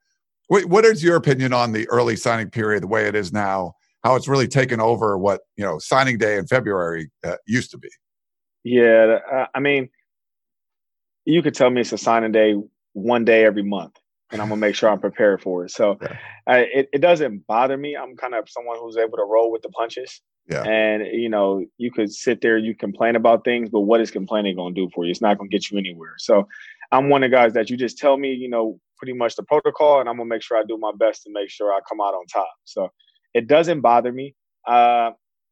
what 0.49 0.85
is 0.85 1.05
your 1.05 1.17
opinion 1.17 1.53
on 1.53 1.73
the 1.73 1.89
early 1.89 2.17
signing 2.17 2.51
period, 2.51 2.83
the 2.83 2.89
way 2.89 3.07
it 3.07 3.15
is 3.15 3.33
now, 3.33 3.75
how 4.03 4.17
it's 4.17 4.29
really 4.29 4.49
taken 4.49 4.81
over 4.81 5.19
what, 5.19 5.43
you 5.57 5.65
know, 5.65 5.79
signing 5.79 6.19
day 6.19 6.37
in 6.37 6.47
February 6.47 7.11
uh, 7.25 7.37
used 7.47 7.71
to 7.71 7.79
be? 7.79 7.89
Yeah. 8.65 9.19
Uh, 9.31 9.47
I 9.55 9.61
mean, 9.61 9.91
you 11.27 11.43
could 11.43 11.55
tell 11.55 11.69
me 11.71 11.83
it's 11.83 11.93
a 11.93 11.99
signing 11.99 12.33
day 12.33 12.57
one 12.99 13.25
day 13.25 13.45
every 13.45 13.63
month 13.63 13.99
and 14.31 14.43
I'm 14.43 14.49
gonna 14.49 14.61
make 14.61 14.75
sure 14.75 14.91
I'm 14.91 15.01
prepared 15.01 15.43
for 15.43 15.65
it. 15.65 15.71
So 15.71 15.99
yeah. 16.03 16.17
I, 16.47 16.59
it, 16.59 16.89
it 16.93 16.99
doesn't 17.01 17.47
bother 17.47 17.77
me. 17.77 17.97
I'm 17.97 18.17
kind 18.17 18.35
of 18.35 18.49
someone 18.49 18.79
who's 18.79 18.97
able 18.97 19.17
to 19.17 19.25
roll 19.25 19.51
with 19.51 19.63
the 19.63 19.71
punches. 19.71 20.21
Yeah. 20.51 20.63
And 20.65 21.07
you 21.13 21.29
know, 21.29 21.65
you 21.79 21.91
could 21.91 22.13
sit 22.13 22.41
there, 22.41 22.59
you 22.59 22.75
complain 22.75 23.17
about 23.17 23.45
things, 23.45 23.71
but 23.71 23.81
what 23.81 24.01
is 24.01 24.11
complaining 24.11 24.57
gonna 24.57 24.75
do 24.75 24.89
for 24.95 25.05
you? 25.05 25.11
It's 25.11 25.21
not 25.21 25.39
gonna 25.39 25.49
get 25.49 25.71
you 25.71 25.79
anywhere. 25.79 26.15
So 26.19 26.47
I'm 26.93 27.09
one 27.09 27.23
of 27.23 27.31
the 27.31 27.37
guys 27.37 27.53
that 27.55 27.71
you 27.71 27.77
just 27.77 27.99
tell 27.99 28.17
me, 28.17 28.33
you 28.33 28.49
know, 28.49 28.79
pretty 28.97 29.13
much 29.13 29.37
the 29.37 29.43
protocol, 29.45 30.01
and 30.01 30.09
I'm 30.09 30.17
gonna 30.17 30.29
make 30.29 30.43
sure 30.43 30.59
I 30.59 30.63
do 30.67 30.77
my 30.79 30.93
best 30.99 31.23
to 31.23 31.31
make 31.33 31.51
sure 31.51 31.73
I 31.73 31.81
come 31.89 32.01
out 32.01 32.15
on 32.15 32.27
top. 32.27 32.53
So 32.65 32.91
it 33.35 33.47
doesn't 33.47 33.81
bother 33.81 34.13
me. 34.13 34.35
Uh, 34.67 35.11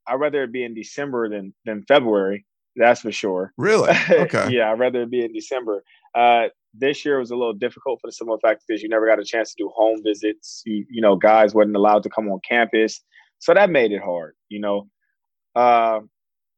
I'd 0.08 0.20
rather 0.20 0.44
it 0.44 0.52
be 0.52 0.64
in 0.64 0.74
December 0.74 1.28
than 1.28 1.54
than 1.64 1.84
February. 1.88 2.44
That's 2.76 3.00
for 3.00 3.12
sure. 3.12 3.52
Really? 3.56 3.94
Okay. 4.10 4.50
yeah, 4.50 4.70
I'd 4.70 4.78
rather 4.78 5.02
it 5.02 5.10
be 5.10 5.24
in 5.24 5.32
December. 5.32 5.82
Uh, 6.14 6.48
this 6.78 7.04
year 7.04 7.18
was 7.18 7.30
a 7.30 7.36
little 7.36 7.54
difficult 7.54 8.00
for 8.00 8.08
the 8.08 8.12
simple 8.12 8.38
fact 8.38 8.64
you 8.68 8.88
never 8.88 9.06
got 9.06 9.18
a 9.18 9.24
chance 9.24 9.50
to 9.54 9.64
do 9.64 9.70
home 9.74 10.02
visits. 10.04 10.62
You, 10.64 10.84
you 10.90 11.00
know, 11.00 11.16
guys 11.16 11.54
wasn't 11.54 11.76
allowed 11.76 12.02
to 12.04 12.10
come 12.10 12.28
on 12.28 12.40
campus, 12.48 13.00
so 13.38 13.54
that 13.54 13.70
made 13.70 13.92
it 13.92 14.02
hard. 14.02 14.34
You 14.48 14.60
know, 14.60 14.88
uh, 15.54 16.00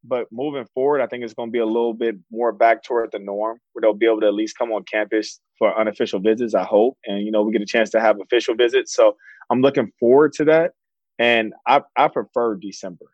but 0.04 0.26
moving 0.30 0.66
forward, 0.74 1.00
I 1.00 1.06
think 1.06 1.24
it's 1.24 1.34
going 1.34 1.48
to 1.48 1.52
be 1.52 1.58
a 1.58 1.66
little 1.66 1.94
bit 1.94 2.16
more 2.30 2.52
back 2.52 2.82
toward 2.82 3.10
the 3.12 3.18
norm, 3.18 3.58
where 3.72 3.80
they'll 3.82 3.94
be 3.94 4.06
able 4.06 4.20
to 4.20 4.26
at 4.28 4.34
least 4.34 4.56
come 4.58 4.72
on 4.72 4.84
campus 4.84 5.40
for 5.58 5.78
unofficial 5.78 6.20
visits. 6.20 6.54
I 6.54 6.64
hope, 6.64 6.96
and 7.06 7.24
you 7.24 7.30
know, 7.30 7.42
we 7.42 7.52
get 7.52 7.62
a 7.62 7.66
chance 7.66 7.90
to 7.90 8.00
have 8.00 8.20
official 8.20 8.54
visits. 8.54 8.94
So 8.94 9.16
I'm 9.50 9.60
looking 9.60 9.90
forward 10.00 10.32
to 10.34 10.44
that, 10.46 10.72
and 11.18 11.52
I 11.66 11.82
I 11.96 12.08
prefer 12.08 12.56
December. 12.56 13.06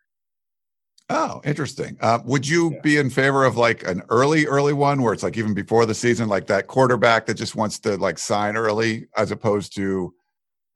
Oh, 1.09 1.39
interesting. 1.45 1.97
Uh, 2.01 2.19
would 2.25 2.47
you 2.47 2.73
yeah. 2.73 2.81
be 2.81 2.97
in 2.97 3.11
favor 3.11 3.45
of 3.45 3.57
like 3.57 3.87
an 3.87 4.01
early, 4.09 4.47
early 4.47 4.73
one 4.73 5.03
where 5.03 5.13
it's 5.13 5.21
like 5.21 5.37
even 5.37 5.53
before 5.53 5.85
the 5.85 5.93
season, 5.93 6.27
like 6.27 6.47
that 6.47 6.67
quarterback 6.67 7.27
that 7.27 7.35
just 7.35 7.55
wants 7.55 7.77
to 7.79 7.95
like 7.97 8.17
sign 8.17 8.57
early 8.57 9.07
as 9.15 9.29
opposed 9.29 9.75
to 9.75 10.13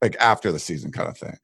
like 0.00 0.16
after 0.20 0.52
the 0.52 0.58
season 0.58 0.92
kind 0.92 1.08
of 1.08 1.18
thing? 1.18 1.36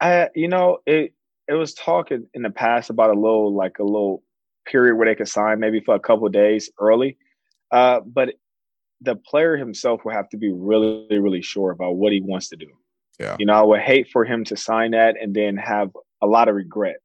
Uh, 0.00 0.26
you 0.34 0.48
know, 0.48 0.78
it 0.86 1.14
it 1.48 1.54
was 1.54 1.72
talking 1.72 2.26
in 2.34 2.42
the 2.42 2.50
past 2.50 2.90
about 2.90 3.10
a 3.10 3.18
little 3.18 3.54
like 3.54 3.78
a 3.78 3.84
little 3.84 4.22
period 4.66 4.96
where 4.96 5.06
they 5.06 5.14
could 5.14 5.28
sign 5.28 5.58
maybe 5.58 5.80
for 5.80 5.94
a 5.94 6.00
couple 6.00 6.28
days 6.28 6.70
early. 6.78 7.16
Uh, 7.70 8.00
but 8.00 8.34
the 9.00 9.16
player 9.16 9.56
himself 9.56 10.04
will 10.04 10.12
have 10.12 10.28
to 10.28 10.36
be 10.36 10.52
really, 10.52 11.18
really 11.18 11.42
sure 11.42 11.70
about 11.70 11.96
what 11.96 12.12
he 12.12 12.20
wants 12.20 12.48
to 12.50 12.56
do. 12.56 12.68
Yeah. 13.18 13.36
You 13.38 13.46
know, 13.46 13.54
I 13.54 13.62
would 13.62 13.80
hate 13.80 14.08
for 14.12 14.24
him 14.24 14.44
to 14.44 14.56
sign 14.56 14.92
that 14.92 15.16
and 15.20 15.34
then 15.34 15.56
have 15.56 15.90
a 16.20 16.26
lot 16.26 16.48
of 16.48 16.54
regret 16.54 16.96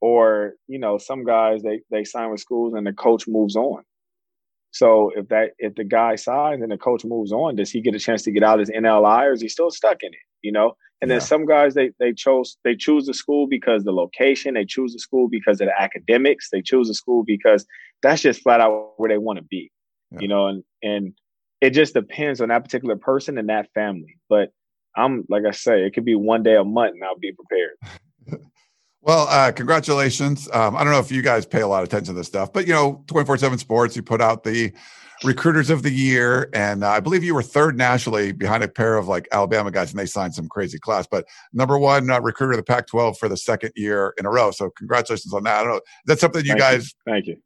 or 0.00 0.54
you 0.66 0.78
know 0.78 0.98
some 0.98 1.24
guys 1.24 1.62
they 1.62 1.80
they 1.90 2.04
sign 2.04 2.30
with 2.30 2.40
schools 2.40 2.74
and 2.74 2.86
the 2.86 2.92
coach 2.92 3.26
moves 3.26 3.56
on. 3.56 3.82
So 4.70 5.10
if 5.16 5.28
that 5.28 5.52
if 5.58 5.74
the 5.74 5.84
guy 5.84 6.16
signs 6.16 6.62
and 6.62 6.70
the 6.70 6.78
coach 6.78 7.04
moves 7.04 7.32
on 7.32 7.56
does 7.56 7.70
he 7.70 7.80
get 7.80 7.94
a 7.94 7.98
chance 7.98 8.22
to 8.22 8.30
get 8.30 8.42
out 8.42 8.60
his 8.60 8.70
nli 8.70 9.22
or 9.22 9.32
is 9.32 9.40
he 9.40 9.48
still 9.48 9.70
stuck 9.70 10.02
in 10.02 10.12
it 10.12 10.20
you 10.42 10.52
know? 10.52 10.76
And 11.00 11.08
yeah. 11.08 11.18
then 11.18 11.26
some 11.26 11.46
guys 11.46 11.74
they 11.74 11.90
they 11.98 12.12
chose 12.12 12.58
they 12.64 12.76
choose 12.76 13.06
the 13.06 13.14
school 13.14 13.46
because 13.46 13.84
the 13.84 13.92
location 13.92 14.54
they 14.54 14.64
choose 14.64 14.92
the 14.92 14.98
school 14.98 15.28
because 15.28 15.60
of 15.60 15.68
the 15.68 15.80
academics 15.80 16.50
they 16.50 16.62
choose 16.62 16.88
the 16.88 16.94
school 16.94 17.24
because 17.24 17.66
that's 18.02 18.22
just 18.22 18.42
flat 18.42 18.60
out 18.60 18.92
where 18.98 19.08
they 19.08 19.18
want 19.18 19.38
to 19.38 19.44
be 19.44 19.70
yeah. 20.12 20.18
you 20.20 20.28
know? 20.28 20.46
And 20.48 20.64
and 20.82 21.12
it 21.60 21.70
just 21.70 21.94
depends 21.94 22.40
on 22.40 22.50
that 22.50 22.62
particular 22.62 22.96
person 22.96 23.38
and 23.38 23.48
that 23.48 23.72
family. 23.74 24.18
But 24.28 24.52
i'm 24.96 25.24
like 25.28 25.44
i 25.46 25.50
say 25.50 25.84
it 25.84 25.94
could 25.94 26.04
be 26.04 26.14
one 26.14 26.42
day 26.42 26.56
a 26.56 26.64
month 26.64 26.94
and 26.94 27.04
i'll 27.04 27.18
be 27.18 27.32
prepared 27.32 27.76
Well, 29.02 29.28
uh, 29.28 29.52
congratulations. 29.52 30.48
Um, 30.52 30.76
I 30.76 30.82
don't 30.82 30.92
know 30.92 30.98
if 30.98 31.12
you 31.12 31.22
guys 31.22 31.46
pay 31.46 31.60
a 31.60 31.68
lot 31.68 31.82
of 31.82 31.88
attention 31.88 32.14
to 32.14 32.18
this 32.18 32.26
stuff, 32.26 32.52
but 32.52 32.66
you 32.66 32.72
know, 32.72 33.04
24 33.06 33.38
7 33.38 33.58
Sports, 33.58 33.96
you 33.96 34.02
put 34.02 34.20
out 34.20 34.44
the 34.44 34.72
recruiters 35.24 35.70
of 35.70 35.82
the 35.82 35.90
year. 35.90 36.48
And 36.52 36.84
uh, 36.84 36.90
I 36.90 37.00
believe 37.00 37.24
you 37.24 37.34
were 37.34 37.42
third 37.42 37.76
nationally 37.76 38.32
behind 38.32 38.62
a 38.62 38.68
pair 38.68 38.96
of 38.96 39.08
like 39.08 39.28
Alabama 39.32 39.70
guys, 39.70 39.90
and 39.90 39.98
they 39.98 40.06
signed 40.06 40.34
some 40.34 40.48
crazy 40.48 40.78
class. 40.78 41.06
But 41.06 41.26
number 41.52 41.78
one 41.78 42.10
uh, 42.10 42.20
recruiter 42.20 42.52
of 42.52 42.58
the 42.58 42.64
Pac 42.64 42.86
12 42.88 43.18
for 43.18 43.28
the 43.28 43.36
second 43.36 43.72
year 43.76 44.14
in 44.18 44.26
a 44.26 44.30
row. 44.30 44.50
So 44.50 44.70
congratulations 44.70 45.32
on 45.32 45.44
that. 45.44 45.60
I 45.60 45.62
don't 45.62 45.74
know. 45.74 45.80
That's 46.06 46.20
something 46.20 46.44
you 46.44 46.48
Thank 46.48 46.60
guys. 46.60 46.94
You. 47.06 47.12
Thank 47.12 47.26
you. 47.26 47.36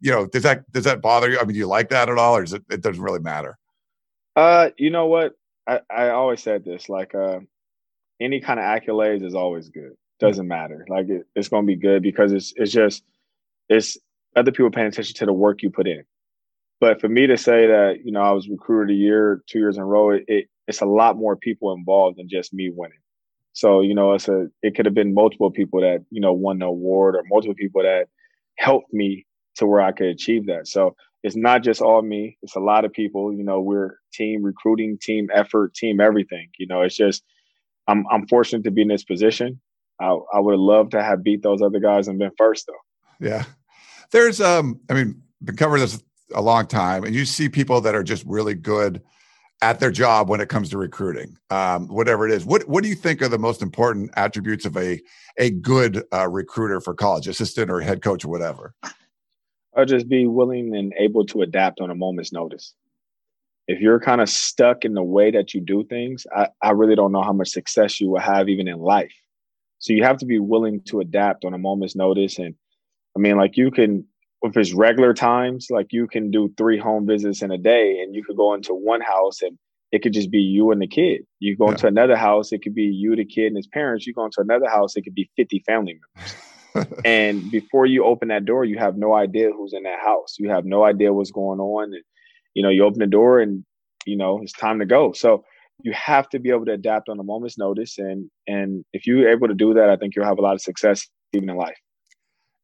You 0.00 0.10
know, 0.12 0.26
does 0.26 0.42
that 0.42 0.70
does 0.72 0.84
that 0.84 1.02
bother 1.02 1.30
you? 1.30 1.38
I 1.38 1.44
mean, 1.44 1.54
do 1.54 1.58
you 1.58 1.66
like 1.66 1.88
that 1.90 2.08
at 2.08 2.18
all, 2.18 2.36
or 2.36 2.42
is 2.42 2.52
it, 2.52 2.62
it 2.70 2.80
doesn't 2.80 3.02
really 3.02 3.20
matter? 3.20 3.58
Uh, 4.36 4.70
you 4.76 4.90
know 4.90 5.06
what? 5.06 5.34
I, 5.66 5.80
I 5.90 6.08
always 6.10 6.42
said 6.42 6.64
this 6.64 6.88
like 6.88 7.14
uh, 7.14 7.40
any 8.20 8.40
kind 8.40 8.60
of 8.60 8.64
accolades 8.64 9.24
is 9.24 9.34
always 9.34 9.68
good 9.68 9.94
doesn't 10.20 10.48
matter. 10.48 10.86
Like 10.88 11.08
it, 11.08 11.26
it's 11.34 11.48
going 11.48 11.64
to 11.64 11.66
be 11.66 11.76
good 11.76 12.02
because 12.02 12.32
it's 12.32 12.52
it's 12.56 12.72
just 12.72 13.02
it's 13.68 13.96
other 14.36 14.52
people 14.52 14.70
paying 14.70 14.88
attention 14.88 15.14
to 15.16 15.26
the 15.26 15.32
work 15.32 15.62
you 15.62 15.70
put 15.70 15.86
in. 15.86 16.04
But 16.80 17.00
for 17.00 17.08
me 17.08 17.26
to 17.26 17.36
say 17.36 17.66
that 17.66 18.00
you 18.04 18.12
know 18.12 18.20
I 18.20 18.32
was 18.32 18.48
recruited 18.48 18.94
a 18.94 18.98
year, 18.98 19.42
two 19.46 19.58
years 19.58 19.76
in 19.76 19.82
a 19.82 19.86
row, 19.86 20.10
it, 20.10 20.24
it 20.28 20.48
it's 20.66 20.80
a 20.80 20.86
lot 20.86 21.16
more 21.16 21.36
people 21.36 21.72
involved 21.72 22.18
than 22.18 22.28
just 22.28 22.54
me 22.54 22.70
winning. 22.72 22.98
So, 23.52 23.80
you 23.82 23.94
know, 23.94 24.14
it's 24.14 24.28
a 24.28 24.48
it 24.62 24.74
could 24.74 24.86
have 24.86 24.94
been 24.94 25.14
multiple 25.14 25.50
people 25.50 25.80
that, 25.80 26.04
you 26.10 26.20
know, 26.20 26.32
won 26.32 26.58
the 26.58 26.66
award 26.66 27.14
or 27.14 27.22
multiple 27.28 27.54
people 27.54 27.82
that 27.82 28.08
helped 28.56 28.92
me 28.92 29.26
to 29.56 29.66
where 29.66 29.80
I 29.80 29.92
could 29.92 30.08
achieve 30.08 30.46
that. 30.46 30.66
So 30.66 30.96
it's 31.22 31.36
not 31.36 31.62
just 31.62 31.80
all 31.80 32.02
me. 32.02 32.36
It's 32.42 32.56
a 32.56 32.60
lot 32.60 32.84
of 32.84 32.92
people. 32.92 33.32
You 33.32 33.44
know, 33.44 33.60
we're 33.60 33.98
team 34.12 34.42
recruiting, 34.42 34.98
team 35.00 35.28
effort, 35.32 35.74
team 35.74 36.00
everything. 36.00 36.48
You 36.58 36.66
know, 36.66 36.82
it's 36.82 36.96
just 36.96 37.22
I'm 37.86 38.04
I'm 38.10 38.26
fortunate 38.26 38.64
to 38.64 38.70
be 38.72 38.82
in 38.82 38.88
this 38.88 39.04
position. 39.04 39.60
I, 40.00 40.16
I 40.32 40.40
would 40.40 40.58
love 40.58 40.90
to 40.90 41.02
have 41.02 41.22
beat 41.22 41.42
those 41.42 41.62
other 41.62 41.80
guys 41.80 42.08
and 42.08 42.18
been 42.18 42.32
first 42.36 42.66
though. 42.66 43.26
Yeah. 43.26 43.44
There's 44.10 44.40
um 44.40 44.80
I 44.90 44.94
mean, 44.94 45.22
been 45.42 45.56
covering 45.56 45.82
this 45.82 46.02
a 46.34 46.42
long 46.42 46.66
time 46.66 47.04
and 47.04 47.14
you 47.14 47.24
see 47.24 47.48
people 47.48 47.80
that 47.82 47.94
are 47.94 48.02
just 48.02 48.24
really 48.26 48.54
good 48.54 49.02
at 49.62 49.80
their 49.80 49.90
job 49.90 50.28
when 50.28 50.40
it 50.40 50.48
comes 50.48 50.68
to 50.70 50.78
recruiting, 50.78 51.38
um, 51.48 51.88
whatever 51.88 52.28
it 52.28 52.32
is. 52.32 52.44
What 52.44 52.68
what 52.68 52.82
do 52.82 52.88
you 52.90 52.94
think 52.94 53.22
are 53.22 53.28
the 53.28 53.38
most 53.38 53.62
important 53.62 54.10
attributes 54.14 54.66
of 54.66 54.76
a 54.76 55.00
a 55.38 55.50
good 55.50 56.04
uh, 56.12 56.28
recruiter 56.28 56.80
for 56.80 56.94
college 56.94 57.28
assistant 57.28 57.70
or 57.70 57.80
head 57.80 58.02
coach 58.02 58.24
or 58.24 58.28
whatever? 58.28 58.74
Or 59.72 59.84
just 59.84 60.08
be 60.08 60.26
willing 60.26 60.76
and 60.76 60.92
able 60.98 61.24
to 61.26 61.42
adapt 61.42 61.80
on 61.80 61.90
a 61.90 61.94
moment's 61.94 62.32
notice. 62.32 62.74
If 63.66 63.80
you're 63.80 63.98
kind 63.98 64.20
of 64.20 64.28
stuck 64.28 64.84
in 64.84 64.92
the 64.92 65.02
way 65.02 65.30
that 65.30 65.54
you 65.54 65.60
do 65.60 65.84
things, 65.84 66.26
I, 66.36 66.48
I 66.62 66.70
really 66.72 66.94
don't 66.94 67.10
know 67.10 67.22
how 67.22 67.32
much 67.32 67.48
success 67.48 68.00
you 68.00 68.10
will 68.10 68.20
have 68.20 68.48
even 68.48 68.68
in 68.68 68.78
life. 68.78 69.14
So 69.84 69.92
you 69.92 70.02
have 70.02 70.16
to 70.16 70.24
be 70.24 70.38
willing 70.38 70.80
to 70.86 71.00
adapt 71.00 71.44
on 71.44 71.52
a 71.52 71.58
moment's 71.58 71.94
notice. 71.94 72.38
And 72.38 72.54
I 73.14 73.20
mean, 73.20 73.36
like 73.36 73.58
you 73.58 73.70
can 73.70 74.06
if 74.40 74.56
it's 74.56 74.72
regular 74.72 75.12
times, 75.12 75.66
like 75.68 75.88
you 75.90 76.06
can 76.06 76.30
do 76.30 76.50
three 76.56 76.78
home 76.78 77.06
visits 77.06 77.42
in 77.42 77.50
a 77.50 77.58
day 77.58 78.00
and 78.00 78.14
you 78.14 78.24
could 78.24 78.36
go 78.36 78.54
into 78.54 78.72
one 78.72 79.02
house 79.02 79.42
and 79.42 79.58
it 79.92 80.02
could 80.02 80.14
just 80.14 80.30
be 80.30 80.38
you 80.38 80.70
and 80.70 80.80
the 80.80 80.86
kid. 80.86 81.26
You 81.38 81.54
go 81.54 81.66
yeah. 81.66 81.72
into 81.72 81.86
another 81.86 82.16
house, 82.16 82.50
it 82.50 82.62
could 82.62 82.74
be 82.74 82.84
you, 82.84 83.14
the 83.14 83.26
kid, 83.26 83.48
and 83.48 83.58
his 83.58 83.66
parents. 83.66 84.06
You 84.06 84.14
go 84.14 84.24
into 84.24 84.40
another 84.40 84.70
house, 84.70 84.96
it 84.96 85.02
could 85.02 85.14
be 85.14 85.30
50 85.36 85.62
family 85.66 85.98
members. 86.74 86.94
and 87.04 87.50
before 87.50 87.84
you 87.84 88.06
open 88.06 88.28
that 88.28 88.46
door, 88.46 88.64
you 88.64 88.78
have 88.78 88.96
no 88.96 89.14
idea 89.14 89.50
who's 89.50 89.74
in 89.74 89.82
that 89.82 90.00
house. 90.00 90.36
You 90.38 90.48
have 90.48 90.64
no 90.64 90.84
idea 90.84 91.12
what's 91.12 91.30
going 91.30 91.60
on. 91.60 91.92
And, 91.92 92.04
you 92.54 92.62
know, 92.62 92.70
you 92.70 92.84
open 92.84 93.00
the 93.00 93.06
door 93.06 93.38
and, 93.38 93.66
you 94.06 94.16
know, 94.16 94.40
it's 94.40 94.52
time 94.52 94.78
to 94.78 94.86
go. 94.86 95.12
So 95.12 95.44
you 95.82 95.92
have 95.92 96.28
to 96.30 96.38
be 96.38 96.50
able 96.50 96.64
to 96.66 96.72
adapt 96.72 97.08
on 97.08 97.18
a 97.18 97.22
moment's 97.22 97.58
notice. 97.58 97.98
And 97.98 98.30
and 98.46 98.84
if 98.92 99.06
you're 99.06 99.28
able 99.28 99.48
to 99.48 99.54
do 99.54 99.74
that, 99.74 99.90
I 99.90 99.96
think 99.96 100.14
you'll 100.14 100.24
have 100.24 100.38
a 100.38 100.42
lot 100.42 100.54
of 100.54 100.60
success 100.60 101.06
even 101.32 101.50
in 101.50 101.56
life. 101.56 101.76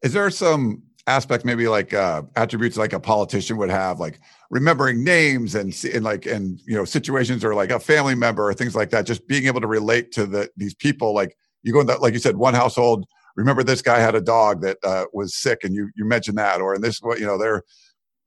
Is 0.03 0.13
there 0.13 0.31
some 0.31 0.83
aspect 1.07 1.45
maybe 1.45 1.67
like 1.67 1.93
uh, 1.93 2.23
attributes 2.37 2.77
like 2.77 2.93
a 2.93 3.01
politician 3.01 3.57
would 3.57 3.71
have 3.71 3.99
like 3.99 4.21
remembering 4.51 5.03
names 5.03 5.55
and, 5.55 5.75
and 5.93 6.05
like 6.05 6.27
and 6.27 6.61
you 6.67 6.75
know 6.75 6.85
situations 6.85 7.45
or 7.45 7.55
like 7.55 7.71
a 7.71 7.81
family 7.81 8.15
member 8.15 8.49
or 8.49 8.55
things 8.55 8.77
like 8.77 8.91
that 8.91 9.07
just 9.07 9.27
being 9.27 9.47
able 9.47 9.61
to 9.61 9.67
relate 9.67 10.13
to 10.13 10.27
the 10.27 10.49
these 10.57 10.75
people 10.75 11.15
like 11.15 11.37
you 11.63 11.73
go 11.73 11.81
in 11.81 11.87
that 11.87 12.01
like 12.01 12.13
you 12.13 12.19
said 12.19 12.37
one 12.37 12.55
household 12.55 13.07
remember 13.37 13.63
this 13.63 13.83
guy 13.83 13.99
had 13.99 14.15
a 14.15 14.21
dog 14.21 14.61
that 14.61 14.77
uh, 14.85 15.05
was 15.13 15.35
sick 15.35 15.65
and 15.65 15.75
you 15.75 15.91
you 15.97 16.05
mentioned 16.05 16.39
that 16.39 16.61
or 16.61 16.75
in 16.75 16.81
this 16.81 17.01
what 17.01 17.19
you 17.19 17.27
know 17.27 17.39
their 17.39 17.63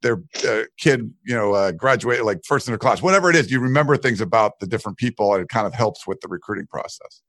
their 0.03 0.21
uh, 0.47 0.63
kid 0.77 1.11
you 1.25 1.35
know 1.35 1.53
uh, 1.53 1.71
graduated 1.71 2.23
like 2.25 2.39
first 2.45 2.67
in 2.67 2.71
their 2.71 2.77
class 2.77 3.01
whatever 3.01 3.29
it 3.29 3.35
is 3.35 3.49
you 3.49 3.59
remember 3.59 3.97
things 3.97 4.21
about 4.21 4.59
the 4.59 4.67
different 4.67 4.97
people 4.97 5.33
and 5.33 5.41
it 5.41 5.49
kind 5.49 5.65
of 5.65 5.73
helps 5.73 6.05
with 6.05 6.21
the 6.21 6.27
recruiting 6.27 6.67
process 6.67 7.23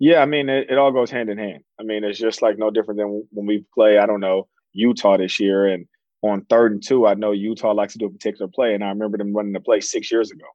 yeah, 0.00 0.20
I 0.20 0.26
mean, 0.26 0.48
it, 0.48 0.70
it, 0.70 0.76
all 0.76 0.92
goes 0.92 1.10
hand 1.10 1.30
in 1.30 1.38
hand. 1.38 1.62
I 1.78 1.82
mean, 1.82 2.04
it's 2.04 2.18
just 2.18 2.42
like 2.42 2.58
no 2.58 2.70
different 2.70 2.98
than 2.98 3.26
when 3.30 3.46
we 3.46 3.64
play, 3.72 3.98
I 3.98 4.06
don't 4.06 4.20
know, 4.20 4.48
Utah 4.72 5.16
this 5.16 5.38
year. 5.38 5.66
And 5.68 5.86
on 6.22 6.44
third 6.46 6.72
and 6.72 6.82
two, 6.82 7.06
I 7.06 7.14
know 7.14 7.32
Utah 7.32 7.72
likes 7.72 7.92
to 7.92 7.98
do 7.98 8.06
a 8.06 8.10
particular 8.10 8.50
play, 8.52 8.74
and 8.74 8.82
I 8.82 8.88
remember 8.88 9.18
them 9.18 9.32
running 9.32 9.52
the 9.52 9.60
play 9.60 9.80
six 9.80 10.10
years 10.10 10.30
ago. 10.30 10.46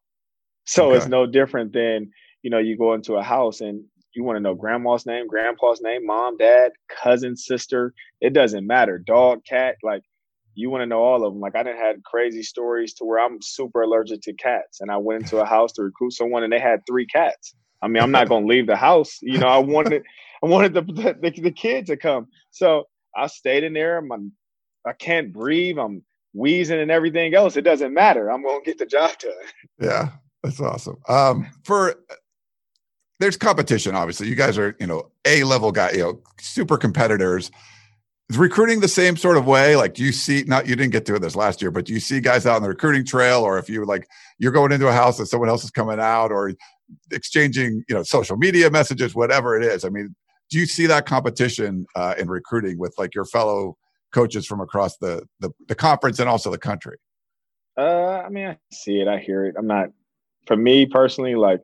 So 0.66 0.90
okay. 0.90 0.98
it's 0.98 1.08
no 1.08 1.26
different 1.26 1.74
than 1.74 2.12
you 2.44 2.50
know 2.50 2.60
you 2.60 2.78
go 2.78 2.94
into 2.94 3.16
a 3.16 3.24
house 3.24 3.62
and 3.62 3.84
you 4.14 4.24
want 4.24 4.36
to 4.36 4.42
know 4.42 4.56
grandma's 4.56 5.06
name, 5.06 5.28
grandpa's 5.28 5.82
name, 5.82 6.06
mom, 6.06 6.38
dad, 6.38 6.72
cousin, 6.90 7.36
sister. 7.36 7.94
It 8.22 8.34
doesn't 8.34 8.68
matter. 8.68 9.00
Dog, 9.00 9.46
cat, 9.46 9.76
like 9.84 10.04
you 10.60 10.70
want 10.70 10.82
to 10.82 10.86
know 10.86 11.02
all 11.02 11.26
of 11.26 11.34
them. 11.34 11.40
Like 11.40 11.56
I 11.56 11.64
didn't 11.64 11.80
had 11.80 12.04
crazy 12.04 12.44
stories 12.44 12.94
to 12.96 13.06
where 13.06 13.20
I'm 13.24 13.42
super 13.42 13.82
allergic 13.82 14.22
to 14.24 14.34
cats, 14.34 14.82
and 14.82 14.92
I 14.92 14.98
went 14.98 15.24
into 15.24 15.38
a 15.38 15.46
house 15.46 15.72
to 15.74 15.84
recruit 15.84 16.12
someone, 16.12 16.44
and 16.44 16.52
they 16.52 16.60
had 16.60 16.82
three 16.86 17.06
cats. 17.06 17.56
I 17.82 17.88
mean, 17.88 18.04
I'm 18.04 18.12
not 18.12 18.28
going 18.28 18.44
to 18.44 18.50
leave 18.50 18.68
the 18.68 18.76
house. 18.76 19.20
You 19.22 19.38
know, 19.38 19.48
I 19.48 19.58
wanted, 19.58 20.04
I 20.44 20.48
wanted 20.48 20.74
the, 20.74 20.82
the 20.82 21.42
the 21.42 21.52
kid 21.52 21.86
to 21.86 21.96
come. 21.96 22.28
So 22.52 22.88
I 23.16 23.28
stayed 23.28 23.64
in 23.64 23.74
there. 23.74 23.98
I'm, 23.98 24.34
I 24.86 24.92
can't 24.92 25.32
breathe. 25.32 25.78
I'm 25.80 26.04
wheezing 26.34 26.80
and 26.80 26.92
everything 26.92 27.34
else. 27.34 27.56
It 27.56 27.62
doesn't 27.62 27.94
matter. 27.94 28.30
I'm 28.30 28.44
going 28.44 28.62
to 28.62 28.66
get 28.66 28.80
the 28.80 28.86
job 28.86 29.12
done. 29.20 29.32
Yeah, 29.80 30.10
that's 30.44 30.60
awesome. 30.60 30.98
Um, 31.08 31.48
for 31.64 31.96
there's 33.22 33.38
competition. 33.38 33.96
Obviously, 33.96 34.28
you 34.28 34.36
guys 34.36 34.58
are 34.58 34.76
you 34.78 34.88
know 34.88 35.10
a 35.24 35.44
level 35.46 35.72
guy. 35.72 35.92
You 35.92 36.00
know, 36.00 36.22
super 36.40 36.78
competitors. 36.78 37.50
Is 38.30 38.38
recruiting 38.38 38.80
the 38.80 38.88
same 38.88 39.18
sort 39.18 39.38
of 39.38 39.48
way? 39.48 39.76
Like, 39.76 39.96
do 39.96 40.04
you 40.04 40.12
see? 40.12 40.44
Not 40.46 40.68
you 40.68 40.76
didn't 40.76 40.92
get 40.92 41.06
to 41.08 41.18
this 41.18 41.36
last 41.36 41.62
year, 41.62 41.72
but 41.72 41.86
do 41.86 41.94
you 41.94 42.00
see 42.00 42.22
guys 42.22 42.46
out 42.46 42.58
on 42.58 42.62
the 42.62 42.70
recruiting 42.70 43.04
trail, 43.04 43.42
or 43.42 43.58
if 43.58 43.70
you 43.70 43.84
like 43.86 44.08
you're 44.38 44.52
going 44.52 44.72
into 44.72 44.88
a 44.88 44.94
house 44.94 45.18
and 45.18 45.28
someone 45.28 45.50
else 45.50 45.64
is 45.64 45.72
coming 45.72 46.00
out, 46.00 46.32
or 46.32 46.54
exchanging 47.12 47.84
you 47.90 47.96
know 47.96 48.04
social 48.04 48.38
media 48.38 48.70
messages, 48.70 49.16
whatever 49.16 49.58
it 49.60 49.64
is? 49.64 49.84
I 49.84 49.90
mean, 49.90 50.16
do 50.50 50.60
you 50.60 50.66
see 50.66 50.86
that 50.88 51.06
competition 51.06 51.86
uh, 51.96 52.16
in 52.18 52.28
recruiting 52.28 52.78
with 52.78 52.94
like 52.98 53.16
your 53.16 53.26
fellow 53.26 53.78
coaches 54.12 54.46
from 54.46 54.60
across 54.60 54.98
the, 54.98 55.24
the, 55.40 55.52
the 55.68 55.76
conference 55.76 56.20
and 56.20 56.28
also 56.28 56.50
the 56.50 56.58
country? 56.58 56.98
Uh, 57.78 58.22
I 58.26 58.30
mean, 58.30 58.48
I 58.48 58.58
see 58.72 59.00
it, 59.00 59.08
I 59.08 59.20
hear 59.20 59.46
it. 59.46 59.56
I'm 59.58 59.68
not, 59.68 59.90
for 60.48 60.58
me 60.58 60.86
personally, 60.86 61.36
like 61.36 61.62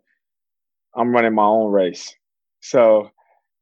I'm 0.96 1.12
running 1.12 1.34
my 1.34 1.44
own 1.44 1.72
race, 1.72 2.14
so 2.62 3.10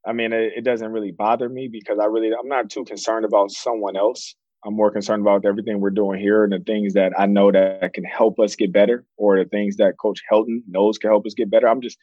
I 0.05 0.13
mean, 0.13 0.33
it, 0.33 0.53
it 0.57 0.63
doesn't 0.63 0.91
really 0.91 1.11
bother 1.11 1.49
me 1.49 1.67
because 1.67 1.99
I 1.99 2.05
really 2.05 2.31
I'm 2.33 2.47
not 2.47 2.69
too 2.69 2.85
concerned 2.85 3.25
about 3.25 3.51
someone 3.51 3.95
else. 3.95 4.35
I'm 4.65 4.75
more 4.75 4.91
concerned 4.91 5.21
about 5.21 5.45
everything 5.45 5.81
we're 5.81 5.89
doing 5.89 6.19
here 6.19 6.43
and 6.43 6.53
the 6.53 6.59
things 6.59 6.93
that 6.93 7.11
I 7.19 7.25
know 7.25 7.51
that 7.51 7.93
can 7.93 8.05
help 8.05 8.39
us 8.39 8.55
get 8.55 8.71
better, 8.71 9.05
or 9.17 9.37
the 9.37 9.49
things 9.49 9.75
that 9.77 9.97
Coach 9.99 10.21
Helton 10.31 10.61
knows 10.67 10.97
can 10.97 11.09
help 11.09 11.25
us 11.25 11.33
get 11.33 11.49
better. 11.49 11.67
I'm 11.67 11.81
just 11.81 11.97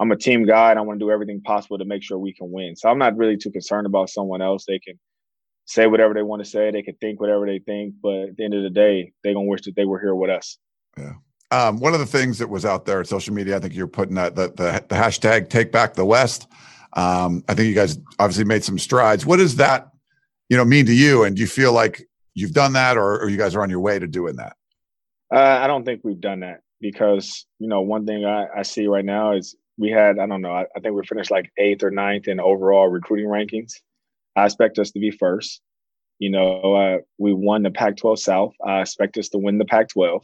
I'm 0.00 0.10
a 0.10 0.16
team 0.16 0.46
guy 0.46 0.70
and 0.70 0.78
I 0.78 0.82
want 0.82 0.98
to 0.98 1.04
do 1.04 1.10
everything 1.10 1.40
possible 1.42 1.78
to 1.78 1.84
make 1.84 2.02
sure 2.02 2.18
we 2.18 2.32
can 2.32 2.50
win. 2.50 2.74
So 2.74 2.88
I'm 2.88 2.98
not 2.98 3.16
really 3.16 3.36
too 3.36 3.50
concerned 3.50 3.86
about 3.86 4.08
someone 4.08 4.40
else. 4.40 4.64
They 4.66 4.78
can 4.78 4.98
say 5.66 5.86
whatever 5.86 6.14
they 6.14 6.22
want 6.22 6.42
to 6.42 6.48
say. 6.48 6.70
They 6.70 6.82
can 6.82 6.94
think 6.96 7.20
whatever 7.20 7.46
they 7.46 7.58
think. 7.58 7.94
But 8.02 8.30
at 8.30 8.36
the 8.36 8.44
end 8.44 8.54
of 8.54 8.62
the 8.62 8.70
day, 8.70 9.12
they're 9.22 9.34
to 9.34 9.40
wish 9.40 9.62
that 9.62 9.76
they 9.76 9.84
were 9.84 10.00
here 10.00 10.14
with 10.14 10.30
us. 10.30 10.58
Yeah. 10.96 11.12
Um, 11.52 11.80
one 11.80 11.94
of 11.94 12.00
the 12.00 12.06
things 12.06 12.38
that 12.38 12.48
was 12.48 12.64
out 12.64 12.86
there 12.86 12.98
on 12.98 13.04
social 13.04 13.34
media, 13.34 13.56
I 13.56 13.60
think 13.60 13.74
you're 13.74 13.86
putting 13.86 14.14
that 14.14 14.36
the, 14.36 14.48
the, 14.48 14.84
the 14.88 14.94
hashtag 14.94 15.50
take 15.50 15.70
back 15.70 15.94
the 15.94 16.04
West. 16.06 16.48
Um, 16.94 17.44
I 17.48 17.54
think 17.54 17.68
you 17.68 17.74
guys 17.74 17.98
obviously 18.18 18.44
made 18.44 18.64
some 18.64 18.78
strides. 18.78 19.24
What 19.24 19.38
does 19.38 19.56
that, 19.56 19.90
you 20.48 20.56
know, 20.56 20.64
mean 20.64 20.86
to 20.86 20.94
you? 20.94 21.24
And 21.24 21.36
do 21.36 21.42
you 21.42 21.48
feel 21.48 21.72
like 21.72 22.08
you've 22.34 22.52
done 22.52 22.72
that 22.74 22.96
or, 22.96 23.20
or 23.20 23.28
you 23.28 23.36
guys 23.36 23.54
are 23.54 23.62
on 23.62 23.70
your 23.70 23.80
way 23.80 23.98
to 23.98 24.06
doing 24.06 24.36
that? 24.36 24.56
Uh, 25.32 25.60
I 25.62 25.66
don't 25.66 25.84
think 25.84 26.00
we've 26.02 26.20
done 26.20 26.40
that 26.40 26.62
because, 26.80 27.46
you 27.58 27.68
know, 27.68 27.82
one 27.82 28.06
thing 28.06 28.24
I, 28.24 28.46
I 28.58 28.62
see 28.62 28.86
right 28.86 29.04
now 29.04 29.32
is 29.32 29.54
we 29.78 29.90
had, 29.90 30.18
I 30.18 30.26
don't 30.26 30.42
know, 30.42 30.52
I, 30.52 30.66
I 30.76 30.80
think 30.80 30.94
we 30.94 31.04
finished 31.04 31.30
like 31.30 31.50
eighth 31.56 31.82
or 31.82 31.90
ninth 31.90 32.28
in 32.28 32.40
overall 32.40 32.88
recruiting 32.88 33.28
rankings. 33.28 33.74
I 34.36 34.44
expect 34.44 34.78
us 34.78 34.90
to 34.92 35.00
be 35.00 35.10
first. 35.10 35.60
You 36.18 36.30
know, 36.30 36.74
uh, 36.74 36.98
we 37.18 37.32
won 37.32 37.62
the 37.62 37.70
Pac 37.70 37.96
12 37.96 38.20
South. 38.20 38.54
I 38.64 38.80
expect 38.82 39.16
us 39.16 39.30
to 39.30 39.38
win 39.38 39.58
the 39.58 39.64
Pac 39.64 39.88
12. 39.88 40.22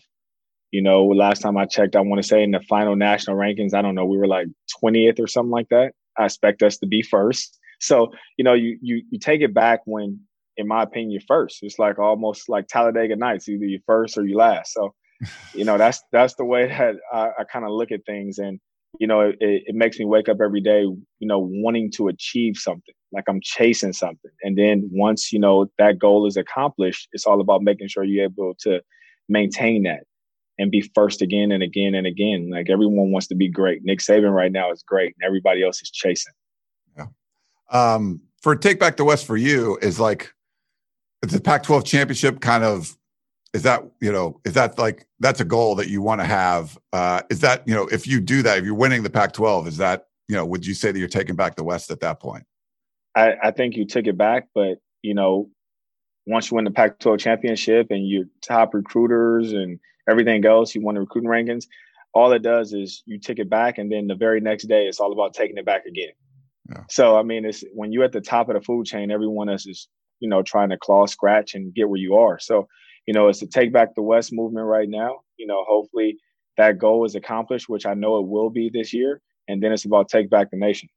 You 0.72 0.82
know, 0.82 1.06
last 1.06 1.40
time 1.40 1.56
I 1.56 1.64
checked, 1.64 1.96
I 1.96 2.00
want 2.00 2.20
to 2.20 2.28
say 2.28 2.42
in 2.42 2.50
the 2.50 2.60
final 2.60 2.96
national 2.96 3.36
rankings, 3.36 3.72
I 3.72 3.82
don't 3.82 3.94
know, 3.94 4.04
we 4.04 4.18
were 4.18 4.26
like 4.26 4.48
20th 4.82 5.20
or 5.20 5.26
something 5.26 5.50
like 5.50 5.68
that. 5.70 5.92
I 6.18 6.24
expect 6.24 6.62
us 6.62 6.78
to 6.78 6.86
be 6.86 7.02
first. 7.02 7.58
So, 7.80 8.10
you 8.36 8.44
know, 8.44 8.54
you 8.54 8.78
you 8.80 9.02
you 9.10 9.18
take 9.18 9.40
it 9.42 9.52
back 9.52 9.80
when, 9.84 10.20
in 10.56 10.66
my 10.66 10.82
opinion, 10.82 11.10
you're 11.10 11.20
first. 11.28 11.58
It's 11.62 11.78
like 11.78 11.98
almost 11.98 12.48
like 12.48 12.68
Talladega 12.68 13.16
Nights, 13.16 13.48
either 13.48 13.64
you 13.64 13.80
first 13.86 14.16
or 14.16 14.24
you 14.26 14.36
last. 14.36 14.72
So, 14.72 14.94
you 15.54 15.64
know, 15.64 15.78
that's 15.78 16.02
that's 16.12 16.34
the 16.34 16.44
way 16.44 16.68
that 16.68 16.96
I, 17.12 17.30
I 17.40 17.44
kind 17.44 17.64
of 17.64 17.72
look 17.72 17.92
at 17.92 18.06
things. 18.06 18.38
And 18.38 18.60
you 18.98 19.06
know, 19.06 19.20
it, 19.20 19.36
it 19.40 19.74
makes 19.74 19.98
me 19.98 20.04
wake 20.04 20.28
up 20.28 20.38
every 20.42 20.60
day, 20.60 20.82
you 20.82 21.28
know, 21.28 21.38
wanting 21.38 21.90
to 21.92 22.08
achieve 22.08 22.56
something, 22.56 22.94
like 23.12 23.24
I'm 23.28 23.40
chasing 23.42 23.92
something. 23.92 24.30
And 24.42 24.56
then 24.56 24.88
once, 24.90 25.32
you 25.32 25.38
know, 25.38 25.66
that 25.78 25.98
goal 25.98 26.26
is 26.26 26.36
accomplished, 26.36 27.08
it's 27.12 27.26
all 27.26 27.40
about 27.40 27.62
making 27.62 27.88
sure 27.88 28.04
you're 28.04 28.24
able 28.24 28.54
to 28.60 28.80
maintain 29.28 29.82
that 29.82 30.04
and 30.58 30.70
be 30.70 30.80
first 30.94 31.22
again 31.22 31.52
and 31.52 31.62
again 31.62 31.94
and 31.94 32.06
again. 32.06 32.50
Like 32.50 32.70
everyone 32.70 33.10
wants 33.10 33.26
to 33.28 33.34
be 33.34 33.48
great. 33.48 33.84
Nick 33.84 34.00
Saban 34.00 34.34
right 34.34 34.52
now 34.52 34.70
is 34.70 34.82
great, 34.82 35.14
and 35.18 35.26
everybody 35.26 35.62
else 35.62 35.82
is 35.82 35.90
chasing. 35.90 36.32
Yeah. 36.96 37.06
Um, 37.70 38.20
for 38.42 38.56
Take 38.56 38.78
Back 38.78 38.96
the 38.96 39.04
West 39.04 39.26
for 39.26 39.36
you 39.36 39.78
is 39.82 39.98
like, 39.98 40.32
the 41.22 41.40
Pac 41.40 41.64
12 41.64 41.84
championship 41.84 42.40
kind 42.40 42.62
of 42.62 42.96
is 43.56 43.62
that 43.62 43.82
you 44.00 44.12
know 44.12 44.38
is 44.44 44.52
that 44.52 44.78
like 44.78 45.06
that's 45.18 45.40
a 45.40 45.44
goal 45.44 45.74
that 45.74 45.88
you 45.88 46.02
want 46.02 46.20
to 46.20 46.26
have 46.26 46.78
uh 46.92 47.22
is 47.30 47.40
that 47.40 47.66
you 47.66 47.74
know 47.74 47.86
if 47.86 48.06
you 48.06 48.20
do 48.20 48.42
that 48.42 48.58
if 48.58 48.64
you're 48.64 48.74
winning 48.74 49.02
the 49.02 49.08
pac 49.08 49.32
12 49.32 49.66
is 49.66 49.78
that 49.78 50.08
you 50.28 50.36
know 50.36 50.44
would 50.44 50.66
you 50.66 50.74
say 50.74 50.92
that 50.92 50.98
you're 50.98 51.08
taking 51.08 51.34
back 51.34 51.56
the 51.56 51.64
west 51.64 51.90
at 51.90 52.00
that 52.00 52.20
point 52.20 52.44
i 53.14 53.34
i 53.42 53.50
think 53.50 53.74
you 53.74 53.86
took 53.86 54.06
it 54.06 54.18
back 54.18 54.48
but 54.54 54.78
you 55.00 55.14
know 55.14 55.48
once 56.26 56.50
you 56.50 56.56
win 56.56 56.64
the 56.64 56.70
pac 56.70 56.98
12 56.98 57.18
championship 57.18 57.86
and 57.90 58.06
you're 58.06 58.26
top 58.42 58.74
recruiters 58.74 59.54
and 59.54 59.80
everything 60.08 60.44
else 60.44 60.74
you 60.74 60.82
won 60.82 60.94
the 60.94 61.00
recruiting 61.00 61.30
rankings 61.30 61.66
all 62.16 62.32
it 62.32 62.42
does 62.42 62.72
is 62.72 63.02
you 63.04 63.18
take 63.18 63.38
it 63.38 63.50
back, 63.50 63.76
and 63.76 63.92
then 63.92 64.06
the 64.06 64.14
very 64.14 64.40
next 64.40 64.64
day, 64.64 64.86
it's 64.86 65.00
all 65.00 65.12
about 65.12 65.34
taking 65.34 65.58
it 65.58 65.66
back 65.66 65.84
again. 65.84 66.12
Yeah. 66.70 66.84
So 66.88 67.18
I 67.18 67.22
mean, 67.22 67.44
it's 67.44 67.62
when 67.74 67.92
you're 67.92 68.04
at 68.04 68.12
the 68.12 68.22
top 68.22 68.48
of 68.48 68.54
the 68.54 68.62
food 68.62 68.86
chain, 68.86 69.10
everyone 69.10 69.50
else 69.50 69.66
is 69.66 69.86
you 70.20 70.28
know 70.28 70.42
trying 70.42 70.70
to 70.70 70.78
claw 70.78 71.04
scratch 71.04 71.54
and 71.54 71.74
get 71.74 71.90
where 71.90 72.00
you 72.00 72.16
are. 72.16 72.38
So 72.38 72.68
you 73.06 73.12
know, 73.12 73.28
it's 73.28 73.40
to 73.40 73.46
take 73.46 73.70
back 73.70 73.94
the 73.94 74.02
West 74.02 74.32
movement 74.32 74.64
right 74.64 74.88
now. 74.88 75.20
You 75.36 75.46
know, 75.46 75.62
hopefully 75.68 76.16
that 76.56 76.78
goal 76.78 77.04
is 77.04 77.14
accomplished, 77.14 77.68
which 77.68 77.84
I 77.84 77.92
know 77.92 78.18
it 78.18 78.26
will 78.26 78.48
be 78.48 78.70
this 78.72 78.94
year, 78.94 79.20
and 79.46 79.62
then 79.62 79.72
it's 79.72 79.84
about 79.84 80.08
take 80.08 80.30
back 80.30 80.50
the 80.50 80.56
nation. 80.56 80.88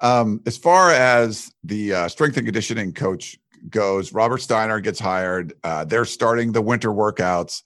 Um, 0.00 0.42
as 0.46 0.56
far 0.56 0.92
as 0.92 1.52
the 1.64 1.92
uh, 1.92 2.08
strength 2.08 2.36
and 2.36 2.46
conditioning 2.46 2.92
coach 2.92 3.36
goes, 3.68 4.12
Robert 4.12 4.38
Steiner 4.38 4.78
gets 4.78 5.00
hired. 5.00 5.54
Uh, 5.64 5.84
they're 5.84 6.04
starting 6.04 6.52
the 6.52 6.62
winter 6.62 6.90
workouts. 6.90 7.62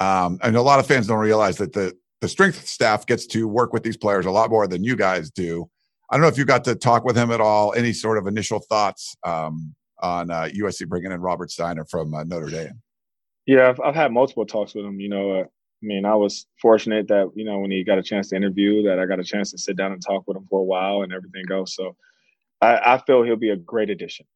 Um, 0.00 0.38
and 0.42 0.56
a 0.56 0.62
lot 0.62 0.80
of 0.80 0.86
fans 0.86 1.06
don't 1.06 1.18
realize 1.18 1.58
that 1.58 1.72
the 1.72 1.94
the 2.20 2.28
strength 2.28 2.66
staff 2.66 3.06
gets 3.06 3.26
to 3.28 3.48
work 3.48 3.72
with 3.72 3.82
these 3.82 3.96
players 3.96 4.26
a 4.26 4.30
lot 4.30 4.50
more 4.50 4.66
than 4.66 4.84
you 4.84 4.94
guys 4.94 5.30
do. 5.30 5.68
I 6.10 6.16
don't 6.16 6.22
know 6.22 6.28
if 6.28 6.36
you 6.36 6.44
got 6.44 6.64
to 6.64 6.74
talk 6.74 7.04
with 7.04 7.16
him 7.16 7.30
at 7.30 7.40
all. 7.40 7.72
Any 7.74 7.92
sort 7.92 8.18
of 8.18 8.26
initial 8.26 8.58
thoughts 8.58 9.16
um, 9.24 9.74
on 10.00 10.30
uh, 10.30 10.48
USC 10.54 10.88
bringing 10.88 11.12
in 11.12 11.20
Robert 11.20 11.50
Steiner 11.50 11.84
from 11.84 12.12
uh, 12.12 12.24
Notre 12.24 12.50
Dame? 12.50 12.82
Yeah, 13.46 13.68
I've, 13.68 13.80
I've, 13.80 13.94
had 13.94 14.12
multiple 14.12 14.44
talks 14.44 14.74
with 14.74 14.84
him. 14.84 15.00
You 15.00 15.08
know, 15.08 15.30
uh, 15.32 15.44
I 15.44 15.82
mean, 15.82 16.04
I 16.04 16.14
was 16.14 16.46
fortunate 16.60 17.08
that 17.08 17.30
you 17.34 17.44
know 17.44 17.58
when 17.60 17.70
he 17.70 17.84
got 17.84 17.98
a 17.98 18.02
chance 18.02 18.28
to 18.30 18.36
interview, 18.36 18.82
that 18.82 18.98
I 18.98 19.06
got 19.06 19.20
a 19.20 19.24
chance 19.24 19.50
to 19.52 19.58
sit 19.58 19.76
down 19.76 19.92
and 19.92 20.02
talk 20.04 20.24
with 20.26 20.36
him 20.36 20.46
for 20.50 20.60
a 20.60 20.64
while 20.64 21.02
and 21.02 21.12
everything 21.12 21.44
goes. 21.48 21.74
So, 21.74 21.96
I, 22.60 22.94
I 22.94 23.02
feel 23.06 23.22
he'll 23.22 23.36
be 23.36 23.50
a 23.50 23.56
great 23.56 23.88
addition. 23.88 24.26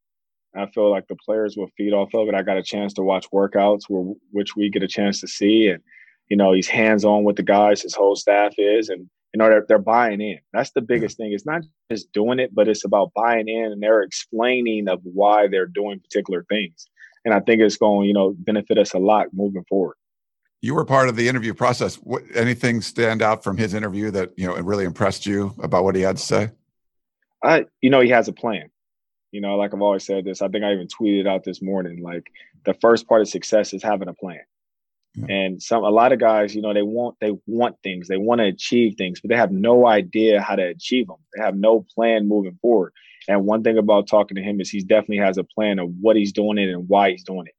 I 0.57 0.67
feel 0.67 0.89
like 0.89 1.07
the 1.07 1.15
players 1.15 1.55
will 1.57 1.69
feed 1.77 1.93
off 1.93 2.13
of 2.13 2.27
it. 2.27 2.35
I 2.35 2.41
got 2.41 2.57
a 2.57 2.63
chance 2.63 2.93
to 2.93 3.01
watch 3.01 3.29
workouts 3.31 3.83
where 3.87 4.13
which 4.31 4.55
we 4.55 4.69
get 4.69 4.83
a 4.83 4.87
chance 4.87 5.19
to 5.21 5.27
see, 5.27 5.67
and 5.67 5.81
you 6.29 6.37
know 6.37 6.53
he's 6.53 6.67
hands 6.67 7.05
on 7.05 7.23
with 7.23 7.35
the 7.35 7.43
guys. 7.43 7.81
His 7.81 7.95
whole 7.95 8.15
staff 8.15 8.53
is, 8.57 8.89
and 8.89 9.09
you 9.33 9.37
know 9.37 9.49
they're, 9.49 9.65
they're 9.67 9.79
buying 9.79 10.21
in. 10.21 10.39
That's 10.53 10.71
the 10.71 10.81
biggest 10.81 11.17
thing. 11.17 11.33
It's 11.33 11.45
not 11.45 11.63
just 11.91 12.11
doing 12.13 12.39
it, 12.39 12.53
but 12.53 12.67
it's 12.67 12.85
about 12.85 13.11
buying 13.15 13.47
in, 13.47 13.71
and 13.71 13.81
they're 13.81 14.01
explaining 14.01 14.87
of 14.87 15.01
why 15.03 15.47
they're 15.47 15.67
doing 15.67 15.99
particular 15.99 16.45
things. 16.49 16.87
And 17.25 17.33
I 17.33 17.39
think 17.39 17.61
it's 17.61 17.77
going, 17.77 18.07
you 18.07 18.13
know, 18.13 18.35
benefit 18.37 18.77
us 18.77 18.93
a 18.93 18.99
lot 18.99 19.27
moving 19.33 19.65
forward. 19.67 19.95
You 20.61 20.75
were 20.75 20.85
part 20.85 21.09
of 21.09 21.15
the 21.15 21.27
interview 21.27 21.53
process. 21.53 21.95
What, 21.95 22.23
anything 22.33 22.81
stand 22.81 23.21
out 23.21 23.43
from 23.43 23.57
his 23.57 23.73
interview 23.73 24.11
that 24.11 24.31
you 24.37 24.47
know 24.47 24.55
really 24.55 24.85
impressed 24.85 25.25
you 25.25 25.53
about 25.61 25.83
what 25.83 25.95
he 25.95 26.01
had 26.01 26.17
to 26.17 26.23
say? 26.23 26.51
I, 27.43 27.65
you 27.81 27.89
know, 27.89 27.99
he 27.99 28.09
has 28.09 28.27
a 28.27 28.33
plan. 28.33 28.69
You 29.35 29.41
know, 29.41 29.57
like 29.57 29.73
I've 29.73 29.81
always 29.81 30.05
said 30.05 30.23
this, 30.23 30.41
I 30.41 30.47
think 30.47 30.63
I 30.63 30.71
even 30.71 30.87
tweeted 30.87 31.27
out 31.27 31.43
this 31.43 31.61
morning. 31.61 32.01
Like 32.01 32.31
the 32.63 32.73
first 32.75 33.05
part 33.05 33.19
of 33.19 33.27
success 33.27 33.73
is 33.73 33.83
having 33.83 34.07
a 34.07 34.13
plan. 34.13 34.39
Yeah. 35.13 35.25
And 35.29 35.61
some 35.61 35.83
a 35.83 35.89
lot 35.89 36.13
of 36.13 36.21
guys, 36.21 36.55
you 36.55 36.61
know, 36.61 36.73
they 36.73 36.83
want 36.83 37.17
they 37.19 37.33
want 37.45 37.75
things, 37.83 38.07
they 38.07 38.15
want 38.15 38.39
to 38.39 38.45
achieve 38.45 38.95
things, 38.97 39.19
but 39.19 39.27
they 39.27 39.35
have 39.35 39.51
no 39.51 39.87
idea 39.87 40.41
how 40.41 40.55
to 40.55 40.63
achieve 40.63 41.07
them. 41.07 41.17
They 41.35 41.43
have 41.43 41.57
no 41.57 41.85
plan 41.93 42.29
moving 42.29 42.57
forward. 42.61 42.93
And 43.27 43.45
one 43.45 43.61
thing 43.61 43.77
about 43.77 44.07
talking 44.07 44.35
to 44.35 44.41
him 44.41 44.61
is 44.61 44.69
he 44.69 44.79
definitely 44.79 45.17
has 45.17 45.37
a 45.37 45.43
plan 45.43 45.79
of 45.79 45.89
what 45.99 46.15
he's 46.15 46.31
doing 46.31 46.57
it 46.57 46.69
and 46.69 46.87
why 46.87 47.11
he's 47.11 47.23
doing 47.25 47.47
it. 47.47 47.55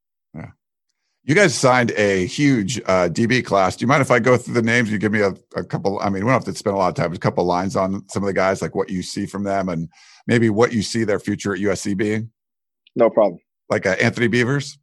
You 1.27 1.35
guys 1.35 1.57
signed 1.57 1.91
a 1.97 2.25
huge 2.27 2.79
uh, 2.87 3.09
DB 3.11 3.45
class. 3.45 3.75
Do 3.75 3.83
you 3.83 3.89
mind 3.89 4.01
if 4.01 4.13
I 4.13 4.21
go 4.21 4.37
through 4.37 4.55
the 4.55 4.63
names? 4.63 4.93
You 4.93 4.99
give 4.99 5.11
me 5.11 5.23
a, 5.23 5.35
a 5.57 5.65
couple. 5.65 5.99
I 5.99 6.05
mean, 6.05 6.25
we 6.25 6.31
don't 6.31 6.31
have 6.31 6.45
to 6.45 6.55
spend 6.55 6.77
a 6.77 6.79
lot 6.79 6.89
of 6.89 6.95
time. 6.95 7.11
Just 7.11 7.19
a 7.19 7.21
couple 7.21 7.43
lines 7.45 7.75
on 7.75 8.09
some 8.09 8.23
of 8.23 8.29
the 8.29 8.33
guys, 8.33 8.63
like 8.63 8.77
what 8.77 8.91
you 8.91 9.03
see 9.03 9.27
from 9.27 9.43
them, 9.43 9.69
and 9.69 9.89
maybe 10.29 10.51
what 10.51 10.73
you 10.73 10.83
see 10.83 11.03
their 11.03 11.19
future 11.19 11.53
at 11.53 11.61
USC 11.61 11.97
being? 11.97 12.31
No 12.95 13.11
problem. 13.11 13.41
Like 13.69 13.87
uh, 13.87 13.97
Anthony 14.01 14.29
Beavers? 14.29 14.79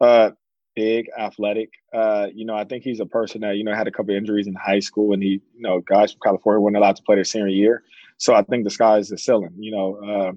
Uh, 0.00 0.32
big, 0.74 1.06
athletic. 1.16 1.70
Uh, 1.92 2.26
you 2.34 2.44
know, 2.44 2.56
I 2.56 2.64
think 2.64 2.82
he's 2.82 2.98
a 2.98 3.06
person 3.06 3.42
that, 3.42 3.56
you 3.56 3.62
know, 3.62 3.74
had 3.74 3.86
a 3.86 3.92
couple 3.92 4.12
injuries 4.12 4.48
in 4.48 4.54
high 4.54 4.80
school 4.80 5.12
and 5.12 5.22
he, 5.22 5.40
you 5.54 5.60
know, 5.60 5.80
guys 5.80 6.10
from 6.10 6.20
California 6.24 6.60
weren't 6.60 6.76
allowed 6.76 6.96
to 6.96 7.02
play 7.04 7.14
their 7.14 7.22
senior 7.22 7.46
year. 7.46 7.84
So 8.18 8.34
I 8.34 8.42
think 8.42 8.64
the 8.64 8.70
sky 8.70 8.98
is 8.98 9.08
the 9.08 9.18
ceiling. 9.18 9.54
You 9.56 9.70
know, 9.70 9.96
uh, 10.04 10.32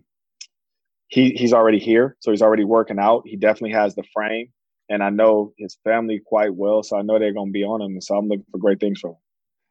he, 1.07 1.31
he's 1.31 1.53
already 1.53 1.79
here. 1.79 2.15
So 2.19 2.29
he's 2.29 2.43
already 2.43 2.65
working 2.65 2.99
out. 2.99 3.23
He 3.25 3.35
definitely 3.35 3.71
has 3.71 3.95
the 3.95 4.03
frame. 4.13 4.49
And 4.89 5.03
I 5.03 5.09
know 5.09 5.53
his 5.57 5.77
family 5.83 6.21
quite 6.25 6.53
well. 6.53 6.83
So 6.83 6.97
I 6.97 7.01
know 7.01 7.19
they're 7.19 7.33
going 7.33 7.49
to 7.49 7.53
be 7.53 7.63
on 7.63 7.81
him. 7.81 7.91
And 7.93 8.03
so 8.03 8.15
I'm 8.15 8.27
looking 8.27 8.45
for 8.51 8.57
great 8.57 8.79
things 8.79 8.99
from 8.99 9.11
him. 9.11 9.17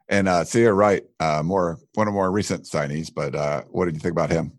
And 0.08 0.28
uh, 0.28 0.44
Ceyair 0.44 0.76
Wright, 0.76 1.04
uh, 1.18 1.42
more 1.42 1.78
one 1.94 2.06
of 2.06 2.14
more 2.14 2.30
recent 2.30 2.64
signees, 2.64 3.12
but 3.12 3.34
uh, 3.34 3.62
what 3.70 3.86
did 3.86 3.94
you 3.94 4.00
think 4.00 4.12
about 4.12 4.30
him? 4.30 4.52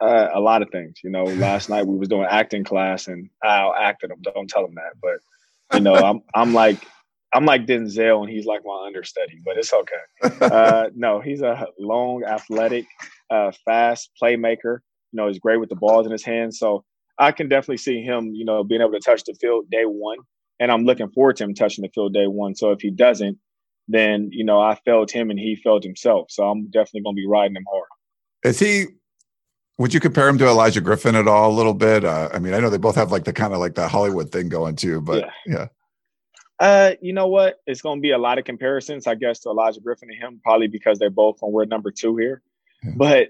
Uh, 0.00 0.28
a 0.32 0.40
lot 0.40 0.62
of 0.62 0.70
things. 0.70 1.00
You 1.02 1.10
know, 1.10 1.24
last 1.24 1.68
night 1.68 1.86
we 1.86 1.98
was 1.98 2.08
doing 2.08 2.26
acting 2.30 2.64
class, 2.64 3.08
and 3.08 3.28
I 3.42 3.68
acted 3.80 4.12
him. 4.12 4.22
Don't 4.22 4.48
tell 4.48 4.64
him 4.64 4.74
that, 4.76 4.92
but 5.02 5.76
you 5.76 5.80
know, 5.80 5.94
I'm 5.94 6.22
I'm 6.34 6.54
like 6.54 6.86
I'm 7.32 7.44
like 7.44 7.66
Denzel, 7.66 8.22
and 8.22 8.30
he's 8.30 8.46
like 8.46 8.62
my 8.64 8.84
understudy, 8.86 9.40
but 9.44 9.56
it's 9.56 9.72
okay. 9.72 9.96
Uh, 10.40 10.90
no, 10.94 11.20
he's 11.20 11.42
a 11.42 11.66
long, 11.78 12.24
athletic, 12.24 12.86
uh, 13.30 13.52
fast 13.64 14.10
playmaker. 14.20 14.78
You 15.12 15.16
know, 15.16 15.28
he's 15.28 15.38
great 15.38 15.58
with 15.58 15.68
the 15.68 15.76
balls 15.76 16.06
in 16.06 16.12
his 16.12 16.24
hands. 16.24 16.58
So 16.58 16.84
I 17.20 17.32
can 17.32 17.48
definitely 17.48 17.76
see 17.76 18.02
him, 18.02 18.34
you 18.34 18.44
know, 18.44 18.64
being 18.64 18.80
able 18.80 18.92
to 18.92 19.00
touch 19.00 19.24
the 19.24 19.34
field 19.34 19.70
day 19.70 19.84
one. 19.84 20.18
And 20.58 20.72
I'm 20.72 20.84
looking 20.84 21.10
forward 21.10 21.36
to 21.36 21.44
him 21.44 21.54
touching 21.54 21.82
the 21.82 21.90
field 21.90 22.14
day 22.14 22.26
one. 22.26 22.54
So 22.54 22.72
if 22.72 22.80
he 22.80 22.90
doesn't, 22.90 23.38
then 23.88 24.28
you 24.32 24.44
know 24.44 24.60
I 24.60 24.76
felt 24.84 25.10
him 25.10 25.30
and 25.30 25.38
he 25.38 25.56
felt 25.56 25.84
himself. 25.84 26.30
So 26.30 26.48
I'm 26.48 26.66
definitely 26.66 27.02
going 27.02 27.16
to 27.16 27.20
be 27.20 27.26
riding 27.26 27.56
him 27.56 27.64
hard. 27.70 27.88
Is 28.44 28.58
he? 28.58 28.86
Would 29.78 29.94
you 29.94 30.00
compare 30.00 30.28
him 30.28 30.38
to 30.38 30.44
Olaijah 30.44 30.84
Griffin 30.84 31.14
at 31.14 31.26
all? 31.26 31.50
A 31.50 31.56
little 31.56 31.74
bit. 31.74 32.04
Uh, 32.04 32.28
I 32.32 32.38
mean, 32.38 32.52
I 32.52 32.60
know 32.60 32.68
they 32.68 32.78
both 32.78 32.96
have 32.96 33.12
like 33.12 33.24
the 33.24 33.32
kind 33.32 33.54
of 33.54 33.60
like 33.60 33.74
the 33.74 33.88
Hollywood 33.88 34.30
thing 34.30 34.48
going 34.48 34.76
too, 34.76 35.00
but 35.00 35.24
yeah. 35.46 35.54
yeah. 35.54 35.66
Uh, 36.58 36.92
you 37.00 37.14
know 37.14 37.26
what? 37.26 37.60
It's 37.66 37.80
going 37.80 37.98
to 37.98 38.02
be 38.02 38.10
a 38.10 38.18
lot 38.18 38.38
of 38.38 38.44
comparisons, 38.44 39.06
I 39.06 39.14
guess, 39.14 39.40
to 39.40 39.48
Olaijah 39.48 39.82
Griffin 39.82 40.10
and 40.10 40.18
him, 40.18 40.40
probably 40.44 40.68
because 40.68 40.98
they're 40.98 41.08
both 41.08 41.42
on 41.42 41.52
we're 41.52 41.64
number 41.64 41.90
two 41.90 42.16
here. 42.16 42.42
Yeah. 42.82 42.92
But 42.96 43.28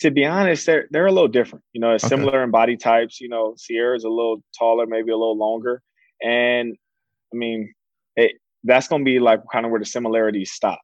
to 0.00 0.10
be 0.10 0.24
honest, 0.24 0.66
they're 0.66 0.86
they're 0.90 1.06
a 1.06 1.12
little 1.12 1.28
different. 1.28 1.64
You 1.72 1.80
know, 1.80 1.90
okay. 1.92 2.08
similar 2.08 2.42
in 2.42 2.50
body 2.50 2.76
types. 2.76 3.20
You 3.20 3.28
know, 3.28 3.54
Ceyair's 3.56 4.04
a 4.04 4.08
little 4.08 4.42
taller, 4.58 4.86
maybe 4.86 5.10
a 5.10 5.16
little 5.16 5.38
longer, 5.38 5.82
and 6.22 6.76
I 7.32 7.36
mean, 7.36 7.72
it, 8.16 8.32
that's 8.64 8.88
going 8.88 9.02
to 9.02 9.04
be 9.04 9.18
like 9.18 9.40
kind 9.52 9.64
of 9.64 9.70
where 9.70 9.80
the 9.80 9.86
similarities 9.86 10.52
stop. 10.52 10.80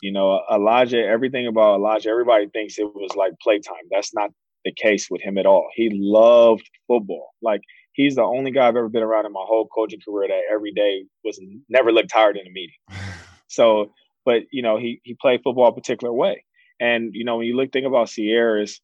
You 0.00 0.12
know, 0.12 0.40
Olaijah, 0.50 1.04
everything 1.04 1.46
about 1.46 1.80
Olaijah, 1.80 2.06
everybody 2.06 2.48
thinks 2.48 2.78
it 2.78 2.92
was 2.94 3.14
like 3.14 3.32
playtime. 3.40 3.74
That's 3.90 4.14
not 4.14 4.30
the 4.64 4.72
case 4.72 5.08
with 5.10 5.22
him 5.22 5.38
at 5.38 5.46
all. 5.46 5.68
He 5.74 5.90
loved 5.92 6.68
football. 6.88 7.30
Like 7.40 7.60
he's 7.92 8.16
the 8.16 8.22
only 8.22 8.50
guy 8.50 8.68
I've 8.68 8.76
ever 8.76 8.88
been 8.88 9.02
around 9.02 9.26
in 9.26 9.32
my 9.32 9.44
whole 9.44 9.68
coaching 9.68 10.00
career 10.04 10.28
that 10.28 10.52
every 10.52 10.72
day 10.72 11.04
was 11.24 11.40
never 11.68 11.92
looked 11.92 12.10
tired 12.10 12.36
in 12.36 12.46
a 12.46 12.50
meeting. 12.50 12.74
So, 13.48 13.92
but 14.24 14.44
you 14.50 14.62
know, 14.62 14.78
he 14.78 15.02
he 15.02 15.14
played 15.20 15.42
football 15.44 15.68
a 15.68 15.74
particular 15.74 16.10
way. 16.10 16.42
And 16.82 17.14
you 17.14 17.24
know, 17.24 17.36
when 17.36 17.46
you 17.46 17.54
look 17.54 17.70
think 17.70 17.86
about 17.86 18.08
Ceyair's, 18.08 18.80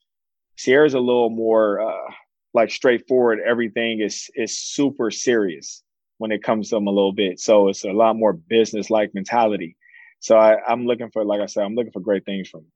Ceyair's 0.57 0.95
a 0.95 1.01
little 1.01 1.31
more 1.31 1.81
uh, 1.81 2.13
like 2.55 2.71
straightforward. 2.71 3.41
Everything 3.45 4.01
is 4.01 4.31
is 4.37 4.57
super 4.57 5.11
serious 5.11 5.83
when 6.19 6.31
it 6.31 6.45
comes 6.45 6.69
to 6.69 6.77
them 6.77 6.87
a 6.87 6.93
little 6.93 7.13
bit. 7.13 7.41
So 7.41 7.69
it's 7.69 7.85
a 7.85 7.91
lot 7.91 8.15
more 8.15 8.33
business 8.33 8.89
like 8.89 9.15
mentality. 9.15 9.77
So 10.21 10.37
I, 10.37 10.59
am 10.69 10.87
looking 10.87 11.11
for, 11.11 11.25
like 11.25 11.41
I 11.41 11.47
said, 11.47 11.65
I'm 11.65 11.75
looking 11.75 11.93
for 11.93 12.01
great 12.01 12.25
things 12.25 12.49
from 12.49 12.61
him. 12.61 12.73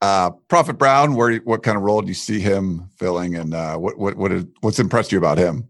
Uh, 0.00 0.30
Prophet 0.48 0.74
Brown, 0.74 1.14
where 1.14 1.36
what 1.38 1.62
kind 1.62 1.76
of 1.76 1.84
role 1.84 2.02
do 2.02 2.08
you 2.08 2.14
see 2.14 2.40
him 2.40 2.88
filling, 2.98 3.36
and 3.36 3.54
uh, 3.54 3.76
what 3.76 3.96
what 3.96 4.16
what 4.16 4.32
is, 4.32 4.44
what's 4.60 4.80
impressed 4.80 5.12
you 5.12 5.18
about 5.18 5.38
him? 5.38 5.68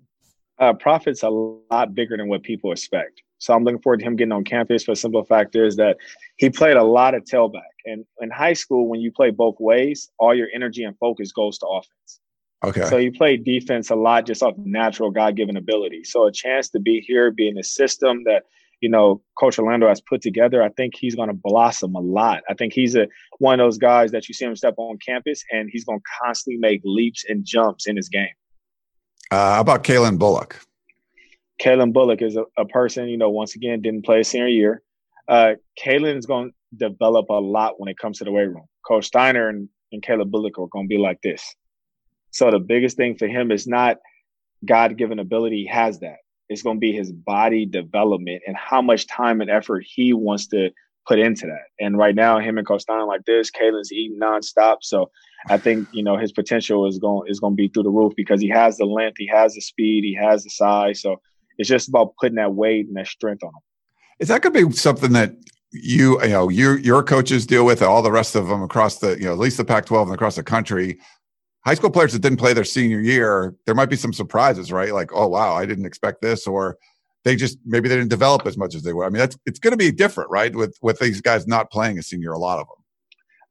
Uh, 0.59 0.72
Prophet's 0.72 1.22
a 1.22 1.29
lot 1.29 1.94
bigger 1.94 2.16
than 2.16 2.29
what 2.29 2.42
people 2.42 2.72
expect. 2.72 3.22
So 3.38 3.55
I'm 3.55 3.64
looking 3.64 3.81
forward 3.81 4.01
to 4.01 4.05
him 4.05 4.16
getting 4.16 4.33
on 4.33 4.44
campus. 4.44 4.85
For 4.85 4.92
the 4.92 4.96
simple 4.96 5.24
fact 5.24 5.57
is 5.57 5.77
that 5.77 5.96
he 6.37 6.51
played 6.51 6.77
a 6.77 6.85
lot 6.85 7.14
of 7.14 7.24
tailback, 7.24 7.62
and 7.85 8.05
in 8.20 8.31
high 8.31 8.53
school, 8.53 8.88
when 8.88 9.01
you 9.01 9.12
play 9.12 9.31
both 9.31 9.57
ways, 9.59 10.11
all 10.18 10.35
your 10.35 10.48
energy 10.55 10.85
and 10.85 10.96
focus 10.98 11.33
goes 11.33 11.59
to 11.59 11.66
offense. 11.66 12.20
Okay. 12.64 12.85
So 12.87 12.96
you 12.96 13.12
play 13.12 13.37
defense 13.37 13.90
a 13.90 13.94
lot 13.94 14.27
just 14.27 14.42
off 14.42 14.55
natural 14.59 15.11
God 15.11 15.37
given 15.37 15.57
ability. 15.57 16.05
So 16.05 16.27
a 16.27 16.33
chance 16.33 16.68
to 16.70 16.81
be 16.81 17.01
here, 17.01 17.31
be 17.31 17.48
in 17.48 17.55
the 17.55 17.62
system 17.62 18.24
that, 18.24 18.44
you 18.81 18.88
know, 18.88 19.22
Coach 19.38 19.59
Orlando 19.61 19.87
has 19.87 20.01
put 20.01 20.22
together, 20.22 20.62
I 20.62 20.70
think 20.70 20.94
he's 20.96 21.14
going 21.14 21.29
to 21.29 21.35
blossom 21.35 21.94
a 21.94 22.01
lot. 22.01 22.42
I 22.48 22.55
think 22.55 22.72
he's 22.72 22.96
a 22.96 23.07
one 23.38 23.61
of 23.61 23.64
those 23.64 23.79
guys 23.79 24.11
that 24.11 24.29
you 24.29 24.35
see 24.35 24.44
him 24.44 24.57
step 24.57 24.74
on 24.77 24.98
campus 24.98 25.44
and 25.53 25.70
he's 25.72 25.85
going 25.85 26.01
to 26.01 26.05
constantly 26.24 26.59
make 26.59 26.81
leaps 26.85 27.24
and 27.29 27.44
jumps 27.44 27.87
in 27.87 27.96
his 27.96 28.09
game. 28.09 28.27
Uh, 29.31 29.55
how 29.55 29.61
about 29.61 29.85
Calen 29.85 30.18
Bullock? 30.18 30.61
Calen 31.62 31.92
Bullock 31.92 32.22
is 32.22 32.36
a, 32.36 32.44
a, 32.56 32.64
person, 32.64 33.08
you 33.08 33.16
know, 33.16 33.30
once 33.30 33.56
again, 33.56 33.82
didn't 33.82 34.04
play 34.04 34.20
a 34.20 34.24
senior 34.24 34.48
year. 34.48 34.82
Uh, 35.28 35.54
Calen 35.82 36.16
is 36.16 36.26
going 36.26 36.50
to 36.50 36.88
develop 36.88 37.26
a 37.30 37.34
lot 37.34 37.78
when 37.78 37.88
it 37.88 37.98
comes 37.98 38.18
to 38.18 38.24
the 38.24 38.32
weight 38.32 38.48
room. 38.48 38.66
Coach 38.86 39.06
Steiner 39.06 39.48
and, 39.48 39.68
and 39.92 40.02
Calen 40.02 40.30
Bullock 40.30 40.58
are 40.58 40.68
going 40.68 40.86
to 40.86 40.88
be 40.88 40.98
like 40.98 41.20
this. 41.22 41.42
So 42.30 42.50
the 42.50 42.60
biggest 42.60 42.96
thing 42.96 43.16
for 43.16 43.26
him 43.26 43.50
is 43.50 43.66
not 43.66 43.98
God 44.64 44.96
given 44.96 45.18
ability, 45.18 45.62
he 45.62 45.66
has 45.66 46.00
that. 46.00 46.16
It's 46.48 46.62
going 46.62 46.76
to 46.76 46.80
be 46.80 46.92
his 46.92 47.12
body 47.12 47.66
development 47.66 48.42
and 48.46 48.56
how 48.56 48.80
much 48.80 49.06
time 49.06 49.40
and 49.40 49.50
effort 49.50 49.84
he 49.86 50.12
wants 50.12 50.46
to 50.48 50.70
put 51.06 51.18
into 51.18 51.46
that. 51.46 51.84
And 51.84 51.98
right 51.98 52.14
now, 52.14 52.38
him 52.38 52.58
and 52.58 52.66
Coach 52.66 52.82
Steiner 52.82 53.04
like 53.04 53.24
this, 53.24 53.50
Calen's 53.50 53.92
eating 53.92 54.18
nonstop. 54.20 54.78
So 54.82 55.10
I 55.50 55.58
think 55.58 55.88
you 55.92 56.02
know 56.02 56.16
his 56.16 56.32
potential 56.32 56.86
is 56.86 56.98
going 56.98 57.30
is 57.30 57.40
going 57.40 57.52
to 57.52 57.56
be 57.56 57.68
through 57.68 57.84
the 57.84 57.90
roof 57.90 58.12
because 58.16 58.40
he 58.40 58.48
has 58.48 58.76
the 58.76 58.84
length, 58.84 59.16
he 59.18 59.26
has 59.28 59.54
the 59.54 59.60
speed, 59.60 60.04
he 60.04 60.14
has 60.14 60.44
the 60.44 60.50
size. 60.50 61.00
So 61.00 61.20
it's 61.58 61.68
just 61.68 61.88
about 61.88 62.14
putting 62.20 62.36
that 62.36 62.54
weight 62.54 62.86
and 62.86 62.96
that 62.96 63.06
strength 63.06 63.42
on 63.42 63.50
him. 63.50 63.60
Is 64.20 64.28
that 64.28 64.42
going 64.42 64.54
to 64.54 64.68
be 64.68 64.76
something 64.76 65.12
that 65.12 65.34
you 65.70 66.20
you 66.22 66.28
know 66.28 66.48
your 66.48 66.78
your 66.78 67.02
coaches 67.02 67.46
deal 67.46 67.64
with 67.66 67.82
all 67.82 68.02
the 68.02 68.10
rest 68.10 68.34
of 68.34 68.48
them 68.48 68.62
across 68.62 68.98
the 68.98 69.18
you 69.18 69.24
know 69.24 69.32
at 69.32 69.38
least 69.38 69.58
the 69.58 69.64
Pac-12 69.64 70.04
and 70.04 70.14
across 70.14 70.36
the 70.36 70.42
country. 70.42 70.98
High 71.64 71.74
school 71.74 71.90
players 71.90 72.12
that 72.14 72.20
didn't 72.20 72.38
play 72.38 72.54
their 72.54 72.64
senior 72.64 73.00
year, 73.00 73.54
there 73.66 73.74
might 73.74 73.90
be 73.90 73.96
some 73.96 74.12
surprises, 74.12 74.72
right? 74.72 74.94
Like, 74.94 75.10
oh 75.12 75.26
wow, 75.26 75.54
I 75.54 75.66
didn't 75.66 75.84
expect 75.84 76.22
this, 76.22 76.46
or 76.46 76.78
they 77.24 77.36
just 77.36 77.58
maybe 77.66 77.88
they 77.88 77.96
didn't 77.96 78.10
develop 78.10 78.46
as 78.46 78.56
much 78.56 78.74
as 78.74 78.82
they 78.82 78.92
were. 78.92 79.04
I 79.04 79.10
mean, 79.10 79.18
that's 79.18 79.36
it's 79.44 79.58
going 79.58 79.72
to 79.72 79.76
be 79.76 79.92
different, 79.92 80.30
right? 80.30 80.54
With 80.54 80.78
with 80.80 80.98
these 80.98 81.20
guys 81.20 81.46
not 81.46 81.70
playing 81.70 81.98
a 81.98 82.02
senior, 82.02 82.32
a 82.32 82.38
lot 82.38 82.58
of 82.58 82.66
them. 82.66 82.77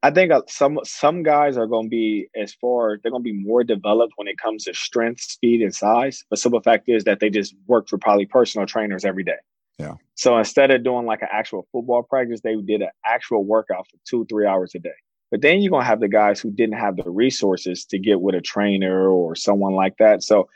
I 0.02 0.10
think 0.12 0.30
uh, 0.30 0.42
some 0.46 0.78
some 0.84 1.22
guys 1.22 1.56
are 1.56 1.66
going 1.66 1.86
to 1.86 1.90
be 1.90 2.28
as 2.36 2.54
far 2.54 2.98
they're 3.02 3.10
going 3.10 3.22
to 3.22 3.32
be 3.32 3.32
more 3.32 3.64
developed 3.64 4.12
when 4.16 4.28
it 4.28 4.38
comes 4.38 4.64
to 4.64 4.74
strength, 4.74 5.20
speed, 5.20 5.60
and 5.60 5.74
size. 5.74 6.24
But 6.30 6.38
simple 6.38 6.60
fact 6.60 6.88
is 6.88 7.04
that 7.04 7.18
they 7.20 7.30
just 7.30 7.54
work 7.66 7.88
for 7.88 7.98
probably 7.98 8.26
personal 8.26 8.66
trainers 8.66 9.04
every 9.04 9.24
day. 9.24 9.38
Yeah. 9.78 9.94
So 10.14 10.38
instead 10.38 10.70
of 10.70 10.84
doing 10.84 11.06
like 11.06 11.22
an 11.22 11.28
actual 11.32 11.66
football 11.72 12.02
practice, 12.04 12.40
they 12.42 12.54
did 12.56 12.82
an 12.82 12.90
actual 13.04 13.44
workout 13.44 13.86
for 13.90 13.96
two, 14.08 14.24
three 14.28 14.46
hours 14.46 14.74
a 14.74 14.78
day. 14.78 14.90
But 15.30 15.42
then 15.42 15.60
you're 15.60 15.70
gonna 15.70 15.84
have 15.84 16.00
the 16.00 16.08
guys 16.08 16.40
who 16.40 16.50
didn't 16.52 16.78
have 16.78 16.96
the 16.96 17.10
resources 17.10 17.84
to 17.86 17.98
get 17.98 18.20
with 18.20 18.34
a 18.36 18.40
trainer 18.40 19.08
or 19.10 19.34
someone 19.34 19.74
like 19.74 19.96
that. 19.98 20.22
So, 20.22 20.48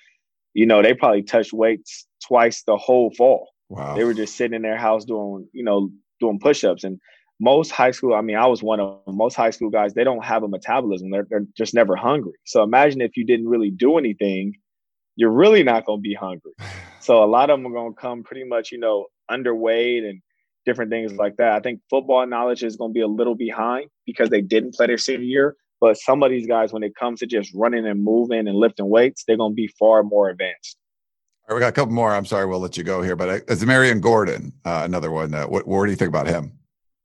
you 0.55 0.67
know, 0.67 0.83
they 0.83 0.95
probably 0.95 1.23
touched 1.23 1.53
weights 1.53 2.07
twice 2.27 2.63
the 2.63 2.77
whole 2.77 3.11
fall. 3.11 3.49
Wow. 3.69 3.97
They 3.97 4.05
were 4.05 4.15
just 4.15 4.37
sitting 4.37 4.55
in 4.55 4.63
their 4.63 4.77
house 4.77 5.05
doing, 5.05 5.49
you 5.53 5.65
know, 5.65 5.91
doing 6.21 6.39
push-ups. 6.39 6.85
And 6.85 7.01
most 7.43 7.73
high 7.73 7.91
school, 7.91 8.15
I 8.15 8.21
mean, 8.21 8.37
I 8.37 8.47
was 8.47 8.63
one 8.63 8.79
of 8.79 9.05
them, 9.05 9.17
most 9.17 9.35
high 9.35 9.51
school 9.51 9.69
guys, 9.69 9.95
they 9.95 10.05
don't 10.05 10.25
have 10.25 10.45
a 10.45 10.49
metabolism. 10.49 11.11
They're, 11.11 11.27
they're 11.29 11.45
just 11.57 11.75
never 11.75 11.97
hungry. 11.97 12.35
So 12.45 12.63
imagine 12.63 13.01
if 13.01 13.17
you 13.17 13.27
didn't 13.27 13.49
really 13.49 13.71
do 13.71 13.99
anything, 13.99 14.55
you're 15.17 15.33
really 15.33 15.65
not 15.65 15.85
going 15.85 15.99
to 15.99 16.03
be 16.03 16.15
hungry. 16.15 16.53
So 17.01 17.25
a 17.25 17.27
lot 17.27 17.51
of 17.51 17.59
them 17.59 17.67
are 17.67 17.75
going 17.75 17.93
to 17.93 18.01
come 18.01 18.23
pretty 18.23 18.45
much, 18.45 18.71
you 18.71 18.79
know, 18.79 19.07
underweight 19.29 20.09
and 20.09 20.23
different 20.65 20.93
things 20.93 21.15
like 21.15 21.37
that. 21.39 21.51
I 21.51 21.59
think 21.59 21.81
football 21.91 22.25
knowledge 22.29 22.63
is 22.63 22.77
going 22.77 22.93
to 22.93 22.95
be 22.95 23.01
a 23.01 23.09
little 23.09 23.35
behind 23.35 23.91
because 24.07 24.31
they 24.31 24.41
didn't 24.41 24.77
play 24.77 24.87
their 24.87 24.99
senior 24.99 25.25
year. 25.25 25.57
But 25.81 25.97
some 25.97 26.23
of 26.23 26.31
these 26.31 26.47
guys, 26.47 26.73
when 26.73 26.85
it 26.85 26.95
comes 26.95 27.19
to 27.19 27.27
just 27.27 27.53
running 27.57 27.89
and 27.89 28.05
moving 28.05 28.47
and 28.47 28.57
lifting 28.57 28.89
weights, 28.89 29.25
they're 29.27 29.37
going 29.37 29.51
to 29.51 29.57
be 29.57 29.67
far 29.81 30.05
more 30.05 30.29
advanced. 30.29 30.77
All 31.49 31.57
right, 31.57 31.59
we 31.59 31.61
got 31.63 31.71
a 31.71 31.73
couple 31.73 31.93
more. 31.93 32.15
I'm 32.15 32.25
sorry, 32.25 32.47
we'll 32.47 32.61
let 32.61 32.77
you 32.77 32.85
go 32.85 33.03
here, 33.03 33.17
but 33.17 33.43
it's 33.49 33.65
Xamarion 33.65 34.01
Gordon, 34.01 34.53
uh, 34.65 34.83
another 34.85 35.11
one. 35.11 35.35
Uh, 35.35 35.47
what, 35.47 35.67
what 35.67 35.85
do 35.85 35.91
you 35.91 35.97
think 35.97 36.11
about 36.11 36.29
him? 36.29 36.57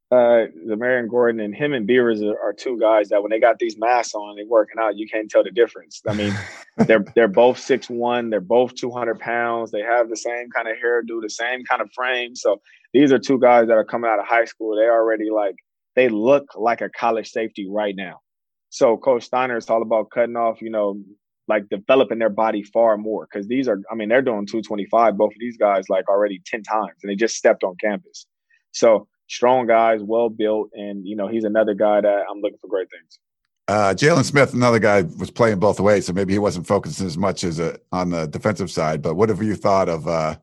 Uh, 0.09 0.45
the 0.65 0.77
Marion 0.77 1.09
Gordon 1.09 1.41
and 1.41 1.53
him 1.53 1.73
and 1.73 1.85
Beavers 1.85 2.21
are, 2.21 2.39
are, 2.39 2.53
two 2.53 2.79
guys 2.79 3.09
that 3.09 3.21
when 3.21 3.29
they 3.29 3.41
got 3.41 3.59
these 3.59 3.77
masks 3.77 4.15
on, 4.15 4.37
they 4.37 4.45
working 4.45 4.79
out. 4.79 4.95
You 4.95 5.05
can't 5.05 5.29
tell 5.29 5.43
the 5.43 5.51
difference. 5.51 6.01
I 6.07 6.13
mean, 6.13 6.33
they're 6.77 7.03
they're 7.15 7.27
both 7.27 7.59
six 7.59 7.89
one. 7.89 8.29
They're 8.29 8.39
both 8.39 8.73
two 8.73 8.89
hundred 8.89 9.19
pounds. 9.19 9.69
They 9.69 9.81
have 9.81 10.07
the 10.07 10.15
same 10.15 10.49
kind 10.49 10.69
of 10.69 10.77
hairdo, 10.77 11.21
the 11.21 11.29
same 11.29 11.65
kind 11.65 11.81
of 11.81 11.91
frame. 11.93 12.37
So 12.37 12.61
these 12.93 13.11
are 13.11 13.19
two 13.19 13.37
guys 13.37 13.67
that 13.67 13.73
are 13.73 13.83
coming 13.83 14.09
out 14.09 14.17
of 14.17 14.25
high 14.25 14.45
school. 14.45 14.77
They 14.77 14.83
already 14.83 15.29
like 15.29 15.55
they 15.97 16.07
look 16.07 16.45
like 16.55 16.79
a 16.79 16.89
college 16.89 17.29
safety 17.29 17.67
right 17.69 17.95
now. 17.95 18.21
So 18.69 18.95
Coach 18.95 19.23
Steiner 19.23 19.57
is 19.57 19.69
all 19.69 19.81
about 19.81 20.09
cutting 20.11 20.37
off, 20.37 20.61
you 20.61 20.69
know, 20.69 21.01
like 21.47 21.67
developing 21.69 22.19
their 22.19 22.29
body 22.29 22.63
far 22.63 22.97
more 22.97 23.27
because 23.29 23.47
these 23.47 23.67
are, 23.67 23.81
I 23.91 23.95
mean, 23.95 24.09
they're 24.09 24.21
doing 24.21 24.45
225. 24.45 25.17
Both 25.17 25.33
of 25.33 25.39
these 25.39 25.57
guys 25.57 25.89
like 25.89 26.07
already 26.07 26.41
10 26.45 26.63
times, 26.63 26.93
and 27.01 27.09
they 27.09 27.15
just 27.15 27.35
stepped 27.35 27.63
on 27.63 27.75
campus. 27.81 28.25
So 28.71 29.07
strong 29.27 29.67
guys, 29.67 30.01
well 30.01 30.29
built, 30.29 30.71
and 30.73 31.05
you 31.07 31.15
know 31.15 31.27
he's 31.27 31.43
another 31.43 31.73
guy 31.73 32.01
that 32.01 32.25
I'm 32.29 32.41
looking 32.41 32.57
for 32.59 32.67
great 32.67 32.89
things. 32.89 33.19
Uh, 33.67 33.93
Jaylin 33.93 34.23
Smith, 34.23 34.53
another 34.53 34.79
guy, 34.79 35.01
was 35.01 35.29
playing 35.29 35.59
both 35.59 35.79
ways, 35.79 36.05
so 36.05 36.13
maybe 36.13 36.33
he 36.33 36.39
wasn't 36.39 36.65
focusing 36.65 37.05
as 37.05 37.17
much 37.17 37.43
as 37.43 37.59
a, 37.59 37.77
on 37.91 38.11
the 38.11 38.25
defensive 38.27 38.71
side. 38.71 39.01
But 39.01 39.15
what 39.15 39.27
have 39.27 39.43
you 39.43 39.55
thought 39.55 39.89
of 39.89 40.07
uh, 40.07 40.35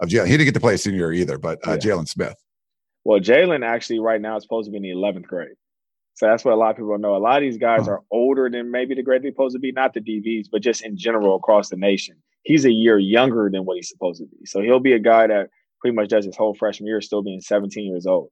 of 0.00 0.08
Jaylin? 0.08 0.26
He 0.26 0.32
didn't 0.32 0.46
get 0.46 0.54
to 0.54 0.60
play 0.60 0.74
a 0.74 0.78
senior 0.78 1.12
either, 1.12 1.38
but 1.38 1.58
uh, 1.66 1.72
yeah. 1.72 1.78
Jaylin 1.78 2.08
Smith. 2.08 2.36
Well, 3.04 3.20
Jaylin 3.20 3.64
actually 3.64 4.00
right 4.00 4.20
now 4.20 4.36
is 4.36 4.42
supposed 4.42 4.66
to 4.66 4.70
be 4.70 4.76
in 4.76 4.82
the 4.82 4.90
11th 4.90 5.26
grade. 5.26 5.56
So 6.14 6.26
that's 6.26 6.44
what 6.44 6.52
a 6.52 6.56
lot 6.56 6.70
of 6.70 6.76
people 6.76 6.98
know. 6.98 7.16
A 7.16 7.18
lot 7.18 7.36
of 7.36 7.42
these 7.42 7.56
guys 7.56 7.86
huh. 7.86 7.92
are 7.92 8.02
older 8.10 8.50
than 8.50 8.70
maybe 8.70 8.94
the 8.94 9.02
grade 9.02 9.22
they're 9.22 9.30
supposed 9.30 9.54
to 9.54 9.60
be, 9.60 9.72
not 9.72 9.94
the 9.94 10.00
DBs, 10.00 10.48
but 10.50 10.62
just 10.62 10.84
in 10.84 10.96
general 10.96 11.36
across 11.36 11.68
the 11.68 11.76
nation. 11.76 12.16
He's 12.42 12.64
a 12.64 12.72
year 12.72 12.98
younger 12.98 13.48
than 13.50 13.64
what 13.64 13.76
he's 13.76 13.88
supposed 13.88 14.20
to 14.20 14.26
be. 14.26 14.44
So 14.44 14.60
he'll 14.60 14.80
be 14.80 14.92
a 14.92 14.98
guy 14.98 15.26
that 15.28 15.50
pretty 15.80 15.94
much 15.94 16.08
does 16.08 16.24
his 16.24 16.36
whole 16.36 16.54
freshman 16.54 16.86
year 16.86 17.00
still 17.00 17.22
being 17.22 17.40
17 17.40 17.84
years 17.84 18.06
old. 18.06 18.30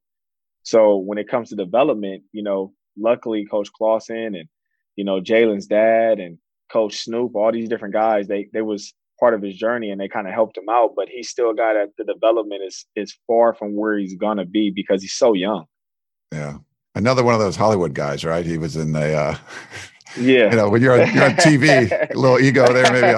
So 0.63 0.97
when 0.97 1.19
it 1.19 1.29
comes 1.29 1.51
to 1.51 1.57
development, 1.57 2.25
you 2.33 2.43
know, 2.43 2.73
luckily 2.99 3.47
Coach 3.47 3.71
Clawson 3.73 4.35
and 4.35 4.49
you 4.97 5.05
know 5.05 5.21
Jaylin's 5.21 5.67
dad 5.67 6.19
and 6.19 6.39
Coach 6.73 6.97
Snoop, 7.05 7.37
all 7.37 7.53
these 7.53 7.69
different 7.69 7.95
guys, 7.95 8.27
they 8.27 8.49
they 8.53 8.63
was 8.63 8.93
part 9.21 9.35
of 9.35 9.43
his 9.43 9.57
journey 9.57 9.91
and 9.91 10.01
they 10.01 10.09
kind 10.09 10.27
of 10.27 10.35
helped 10.35 10.59
him 10.59 10.69
out. 10.69 10.95
But 10.97 11.09
he's 11.09 11.29
still 11.29 11.55
got 11.55 11.75
that 11.75 11.91
the 11.97 12.05
development 12.05 12.63
is 12.67 12.87
is 12.97 13.17
far 13.27 13.55
from 13.55 13.77
where 13.77 13.97
he's 13.97 14.17
gonna 14.17 14.45
be 14.45 14.71
because 14.71 15.03
he's 15.03 15.13
so 15.13 15.35
young. 15.35 15.67
Yeah, 16.33 16.59
another 16.95 17.23
one 17.23 17.35
of 17.35 17.41
those 17.41 17.57
Hollywood 17.57 17.95
guys, 17.95 18.25
right? 18.25 18.45
He 18.45 18.59
was 18.59 18.77
in 18.77 18.93
the. 18.93 19.15
Uh, 19.15 19.37
yeah, 20.19 20.51
you 20.51 20.57
know, 20.57 20.69
when 20.69 20.83
you're 20.83 21.01
on, 21.01 21.15
you're 21.15 21.25
on 21.25 21.37
TV, 21.37 21.91
a 21.91 22.09
little 22.19 22.41
ego 22.41 22.73
there, 22.73 22.93
maybe. 22.93 23.13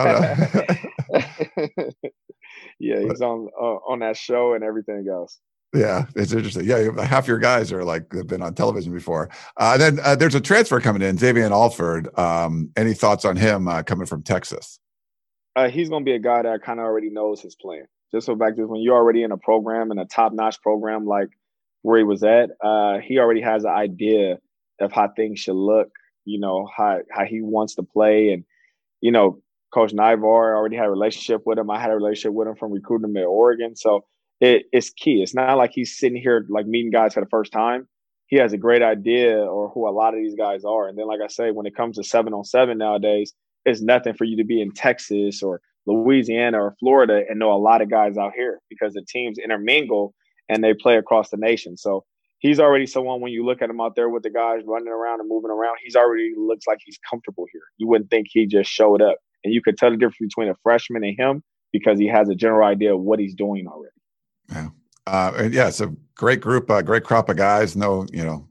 yeah, 2.89 3.01
he's 3.01 3.21
on 3.21 3.49
uh, 3.61 3.79
on 3.87 3.99
that 4.01 4.17
show 4.17 4.55
and 4.55 4.65
everything 4.65 5.07
else. 5.11 5.39
Yeah, 5.75 6.07
it's 6.17 6.33
interesting. 6.33 6.65
Yeah, 6.65 7.05
half 7.05 7.29
your 7.29 7.39
guys 7.39 7.73
are 7.73 7.85
like 7.85 8.11
have 8.15 8.27
been 8.27 8.43
on 8.43 8.55
television 8.55 8.93
before. 8.93 9.29
Uh, 9.59 9.77
then 9.77 10.01
uh, 10.03 10.17
there's 10.17 10.35
a 10.35 10.41
transfer 10.41 10.81
coming 10.81 11.03
in, 11.03 11.19
Xavier 11.19 11.45
Alford. 11.45 12.09
Um, 12.19 12.71
any 12.77 12.95
thoughts 12.95 13.25
on 13.27 13.37
him 13.37 13.69
uh, 13.69 13.83
coming 13.83 14.07
from 14.07 14.23
Texas? 14.23 14.81
Uh, 15.55 15.69
he's 15.69 15.91
going 15.91 16.03
to 16.03 16.05
be 16.05 16.15
a 16.15 16.19
guy 16.21 16.43
that 16.43 16.63
kind 16.63 16.81
of 16.81 16.87
already 16.87 17.11
knows 17.11 17.43
his 17.43 17.55
plan. 17.55 17.85
Just 18.13 18.27
so 18.27 18.35
back 18.35 18.57
to 18.57 18.67
when 18.67 18.81
you're 18.81 18.97
already 18.97 19.23
in 19.23 19.33
a 19.33 19.37
program 19.37 19.91
in 19.91 19.99
a 19.99 20.07
top 20.07 20.33
notch 20.33 20.63
program 20.63 21.05
like 21.05 21.29
where 21.83 21.99
he 21.99 22.05
was 22.05 22.23
at, 22.23 22.51
uh, 22.65 22.99
he 22.99 23.19
already 23.19 23.43
has 23.43 23.65
an 23.65 23.71
idea 23.71 24.39
of 24.81 24.93
how 24.93 25.09
things 25.09 25.41
should 25.41 25.57
look. 25.57 25.91
You 26.25 26.41
know 26.41 26.67
how 26.75 27.01
how 27.11 27.25
he 27.25 27.43
wants 27.43 27.75
to 27.75 27.83
play, 27.83 28.31
and 28.31 28.45
you 29.03 29.13
know 29.13 29.43
Coach 29.73 29.93
Naivar 29.93 30.57
already 30.57 30.77
had 30.77 30.87
a 30.87 30.91
relationship 30.91 31.43
with 31.45 31.59
him. 31.59 31.71
I 31.71 31.81
had 31.81 31.91
a 31.91 31.97
relationship 31.97 32.33
with 32.33 32.49
him 32.49 32.57
from 32.57 32.73
recruiting 32.73 33.11
him 33.11 33.17
at 33.17 33.25
Oregon, 33.25 33.77
so 33.77 34.05
it, 34.41 34.65
it's 34.73 34.91
key. 34.91 35.23
It's 35.23 35.35
not 35.35 35.59
like 35.59 35.73
he's 35.75 35.99
sitting 35.99 36.21
here 36.21 36.47
like 36.49 36.67
meeting 36.67 36.91
guys 36.91 37.15
for 37.15 37.21
the 37.21 37.29
first 37.29 37.53
time. 37.53 37.89
He 38.27 38.37
has 38.37 38.53
a 38.53 38.59
great 38.59 38.83
idea 38.83 39.39
or 39.39 39.71
who 39.71 39.89
a 39.89 39.91
lot 39.91 40.15
of 40.15 40.21
these 40.21 40.35
guys 40.35 40.65
are. 40.65 40.87
And 40.87 40.99
then, 40.99 41.07
like 41.07 41.21
I 41.25 41.29
say, 41.29 41.51
when 41.51 41.67
it 41.67 41.75
comes 41.75 41.97
to 41.97 42.05
seven 42.05 42.35
on 42.35 42.45
seven 42.45 42.79
nowadays, 42.79 43.33
it's 43.65 43.81
nothing 43.81 44.15
for 44.15 44.25
you 44.25 44.37
to 44.37 44.45
be 44.45 44.61
in 44.61 44.73
Texas 44.73 45.43
or 45.43 45.61
Louisiana 45.87 46.59
or 46.59 46.77
Florida 46.79 47.23
and 47.29 47.39
know 47.39 47.53
a 47.53 47.59
lot 47.59 47.81
of 47.81 47.91
guys 47.91 48.17
out 48.19 48.33
here 48.37 48.61
because 48.69 48.95
the 48.95 49.05
teams 49.09 49.39
intermingle 49.39 50.15
and 50.49 50.63
they 50.63 50.75
play 50.75 50.97
across 50.97 51.31
the 51.31 51.37
nation. 51.37 51.77
So 51.77 52.05
he's 52.39 52.61
already 52.61 52.87
someone 52.87 53.21
when 53.21 53.33
you 53.33 53.45
look 53.45 53.63
at 53.63 53.71
him 53.71 53.81
out 53.81 53.97
there 53.97 54.09
with 54.09 54.23
the 54.23 54.31
guys 54.31 54.61
running 54.67 54.89
around 54.89 55.21
and 55.21 55.29
moving 55.29 55.51
around, 55.51 55.77
he's 55.83 55.97
already 55.97 56.33
looks 56.37 56.67
like 56.67 56.79
he's 56.85 56.99
comfortable 57.09 57.47
here. 57.53 57.63
You 57.79 57.89
wouldn't 57.89 58.11
think 58.11 58.27
he 58.31 58.47
just 58.47 58.71
showed 58.71 59.03
up. 59.03 59.17
And 59.45 59.55
you 59.55 59.63
could 59.63 59.77
tell 59.77 59.91
the 59.91 59.97
difference 59.97 60.35
between 60.35 60.49
a 60.49 60.57
freshman 60.63 61.05
and 61.05 61.19
him 61.19 61.43
because 61.73 61.99
he 61.99 62.07
has 62.09 62.29
a 62.29 62.35
general 62.35 62.67
idea 62.67 62.95
of 62.95 63.01
what 63.01 63.19
he's 63.19 63.35
doing 63.35 63.67
already. 63.67 63.93
Yeah. 64.51 64.69
Uh, 65.07 65.33
and 65.37 65.55
yeah, 65.55 65.69
it's 65.69 65.81
a 65.81 65.95
great 66.15 66.41
group, 66.41 66.71
uh, 66.71 66.83
great 66.83 67.05
crop 67.05 67.29
of 67.29 67.37
guys. 67.37 67.77
No, 67.77 68.07
you 68.13 68.25
know, 68.25 68.49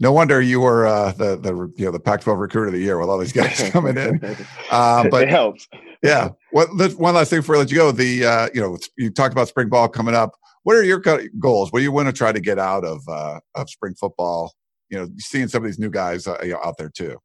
no 0.00 0.12
wonder 0.12 0.40
you 0.40 0.60
were 0.60 0.86
uh, 0.86 1.12
the 1.12 1.36
the 1.36 1.54
you 1.76 1.84
know 1.86 1.90
the 1.90 2.00
Pac-12 2.00 2.38
recruiter 2.38 2.66
of 2.66 2.72
the 2.72 2.80
year 2.80 2.98
with 2.98 3.08
all 3.08 3.18
these 3.18 3.32
guys 3.32 3.70
coming 3.70 3.96
in. 3.96 4.20
Uh, 4.70 5.08
but 5.08 5.22
it 5.22 5.28
helps. 5.28 5.68
yeah. 6.02 6.30
What 6.50 6.68
one 6.98 7.14
last 7.14 7.30
thing 7.30 7.40
before 7.40 7.54
I 7.54 7.58
let 7.58 7.70
you 7.70 7.76
go? 7.76 7.92
The 7.92 8.24
uh, 8.24 8.48
you 8.52 8.60
know 8.60 8.76
you 8.96 9.10
talked 9.10 9.32
about 9.32 9.46
spring 9.46 9.68
ball 9.68 9.88
coming 9.88 10.14
up. 10.14 10.32
What 10.64 10.74
are 10.74 10.82
your 10.82 11.00
goals? 11.38 11.70
What 11.70 11.78
do 11.78 11.82
you 11.84 11.92
want 11.92 12.08
to 12.08 12.12
try 12.12 12.32
to 12.32 12.40
get 12.40 12.58
out 12.58 12.84
of 12.84 13.06
uh, 13.08 13.38
of 13.54 13.70
spring 13.70 13.94
football? 13.94 14.52
You 14.90 14.98
know, 14.98 15.08
seeing 15.18 15.48
some 15.48 15.62
of 15.62 15.66
these 15.66 15.78
new 15.78 15.90
guys 15.90 16.26
uh, 16.26 16.38
you 16.42 16.52
know, 16.52 16.60
out 16.64 16.76
there 16.76 16.88
too. 16.90 17.18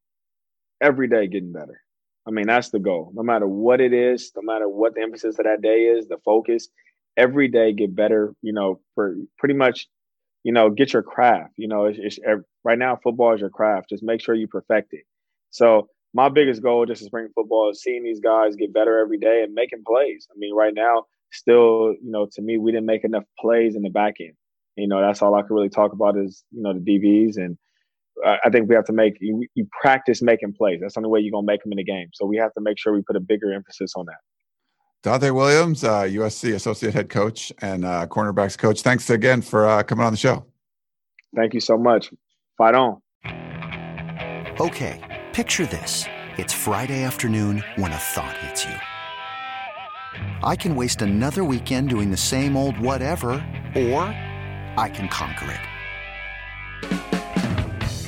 Every 0.80 1.08
day 1.08 1.26
getting 1.26 1.52
better. 1.52 1.80
I 2.26 2.30
mean, 2.30 2.46
that's 2.46 2.70
the 2.70 2.78
goal. 2.78 3.12
No 3.14 3.22
matter 3.22 3.46
what 3.46 3.80
it 3.80 3.92
is, 3.92 4.32
no 4.36 4.42
matter 4.42 4.68
what 4.68 4.94
the 4.94 5.02
emphasis 5.02 5.38
of 5.38 5.44
that 5.44 5.62
day 5.62 5.84
is, 5.84 6.06
the 6.06 6.18
focus 6.24 6.68
every 7.16 7.48
day 7.48 7.72
get 7.72 7.94
better, 7.94 8.34
you 8.42 8.52
know, 8.52 8.80
for 8.94 9.16
pretty 9.38 9.54
much, 9.54 9.88
you 10.44 10.52
know, 10.52 10.70
get 10.70 10.92
your 10.92 11.02
craft. 11.02 11.52
You 11.56 11.68
know, 11.68 11.86
it's, 11.86 11.98
it's, 12.00 12.44
right 12.64 12.78
now 12.78 12.98
football 13.02 13.34
is 13.34 13.40
your 13.40 13.50
craft. 13.50 13.90
Just 13.90 14.02
make 14.02 14.20
sure 14.20 14.34
you 14.34 14.46
perfect 14.46 14.92
it. 14.92 15.04
So 15.50 15.88
my 16.12 16.28
biggest 16.28 16.62
goal 16.62 16.86
just 16.86 17.02
in 17.02 17.06
spring 17.06 17.28
football 17.34 17.70
is 17.70 17.82
seeing 17.82 18.02
these 18.02 18.20
guys 18.20 18.56
get 18.56 18.72
better 18.72 18.98
every 18.98 19.18
day 19.18 19.42
and 19.42 19.54
making 19.54 19.84
plays. 19.86 20.26
I 20.30 20.34
mean, 20.38 20.54
right 20.54 20.74
now, 20.74 21.04
still, 21.32 21.94
you 22.02 22.10
know, 22.10 22.26
to 22.32 22.42
me, 22.42 22.58
we 22.58 22.72
didn't 22.72 22.86
make 22.86 23.04
enough 23.04 23.24
plays 23.38 23.76
in 23.76 23.82
the 23.82 23.90
back 23.90 24.14
end. 24.20 24.34
You 24.76 24.88
know, 24.88 25.00
that's 25.00 25.22
all 25.22 25.34
I 25.34 25.42
could 25.42 25.54
really 25.54 25.68
talk 25.68 25.92
about 25.92 26.16
is, 26.16 26.44
you 26.50 26.62
know, 26.62 26.72
the 26.72 26.80
DBs. 26.80 27.36
And 27.36 27.58
I 28.24 28.50
think 28.50 28.68
we 28.68 28.74
have 28.74 28.84
to 28.86 28.92
make, 28.92 29.14
you, 29.20 29.46
you 29.54 29.66
practice 29.80 30.22
making 30.22 30.54
plays. 30.54 30.80
That's 30.80 30.94
the 30.94 31.00
only 31.00 31.10
way 31.10 31.20
you're 31.20 31.32
going 31.32 31.46
to 31.46 31.52
make 31.52 31.62
them 31.62 31.72
in 31.72 31.76
the 31.76 31.84
game. 31.84 32.08
So 32.14 32.26
we 32.26 32.36
have 32.36 32.52
to 32.54 32.60
make 32.60 32.78
sure 32.78 32.92
we 32.92 33.02
put 33.02 33.16
a 33.16 33.20
bigger 33.20 33.52
emphasis 33.52 33.92
on 33.96 34.06
that. 34.06 34.18
Donte 35.02 35.34
Williams, 35.34 35.82
uh, 35.82 36.02
USC 36.02 36.54
associate 36.54 36.92
head 36.92 37.08
coach 37.08 37.52
and 37.62 37.84
uh, 37.84 38.06
cornerbacks 38.06 38.58
coach. 38.58 38.82
Thanks 38.82 39.08
again 39.08 39.40
for 39.40 39.66
uh, 39.66 39.82
coming 39.82 40.04
on 40.04 40.12
the 40.12 40.18
show. 40.18 40.44
Thank 41.34 41.54
you 41.54 41.60
so 41.60 41.78
much. 41.78 42.12
Fight 42.58 42.74
on. 42.74 43.00
Okay, 44.60 45.22
picture 45.32 45.64
this. 45.64 46.04
It's 46.36 46.52
Friday 46.52 47.02
afternoon 47.02 47.64
when 47.76 47.92
a 47.92 47.96
thought 47.96 48.36
hits 48.38 48.64
you. 48.64 48.74
I 50.42 50.56
can 50.56 50.74
waste 50.74 51.00
another 51.00 51.44
weekend 51.44 51.88
doing 51.88 52.10
the 52.10 52.16
same 52.16 52.56
old 52.56 52.78
whatever, 52.78 53.30
or 53.74 54.02
I 54.76 54.90
can 54.92 55.08
conquer 55.08 55.50
it. 55.50 55.69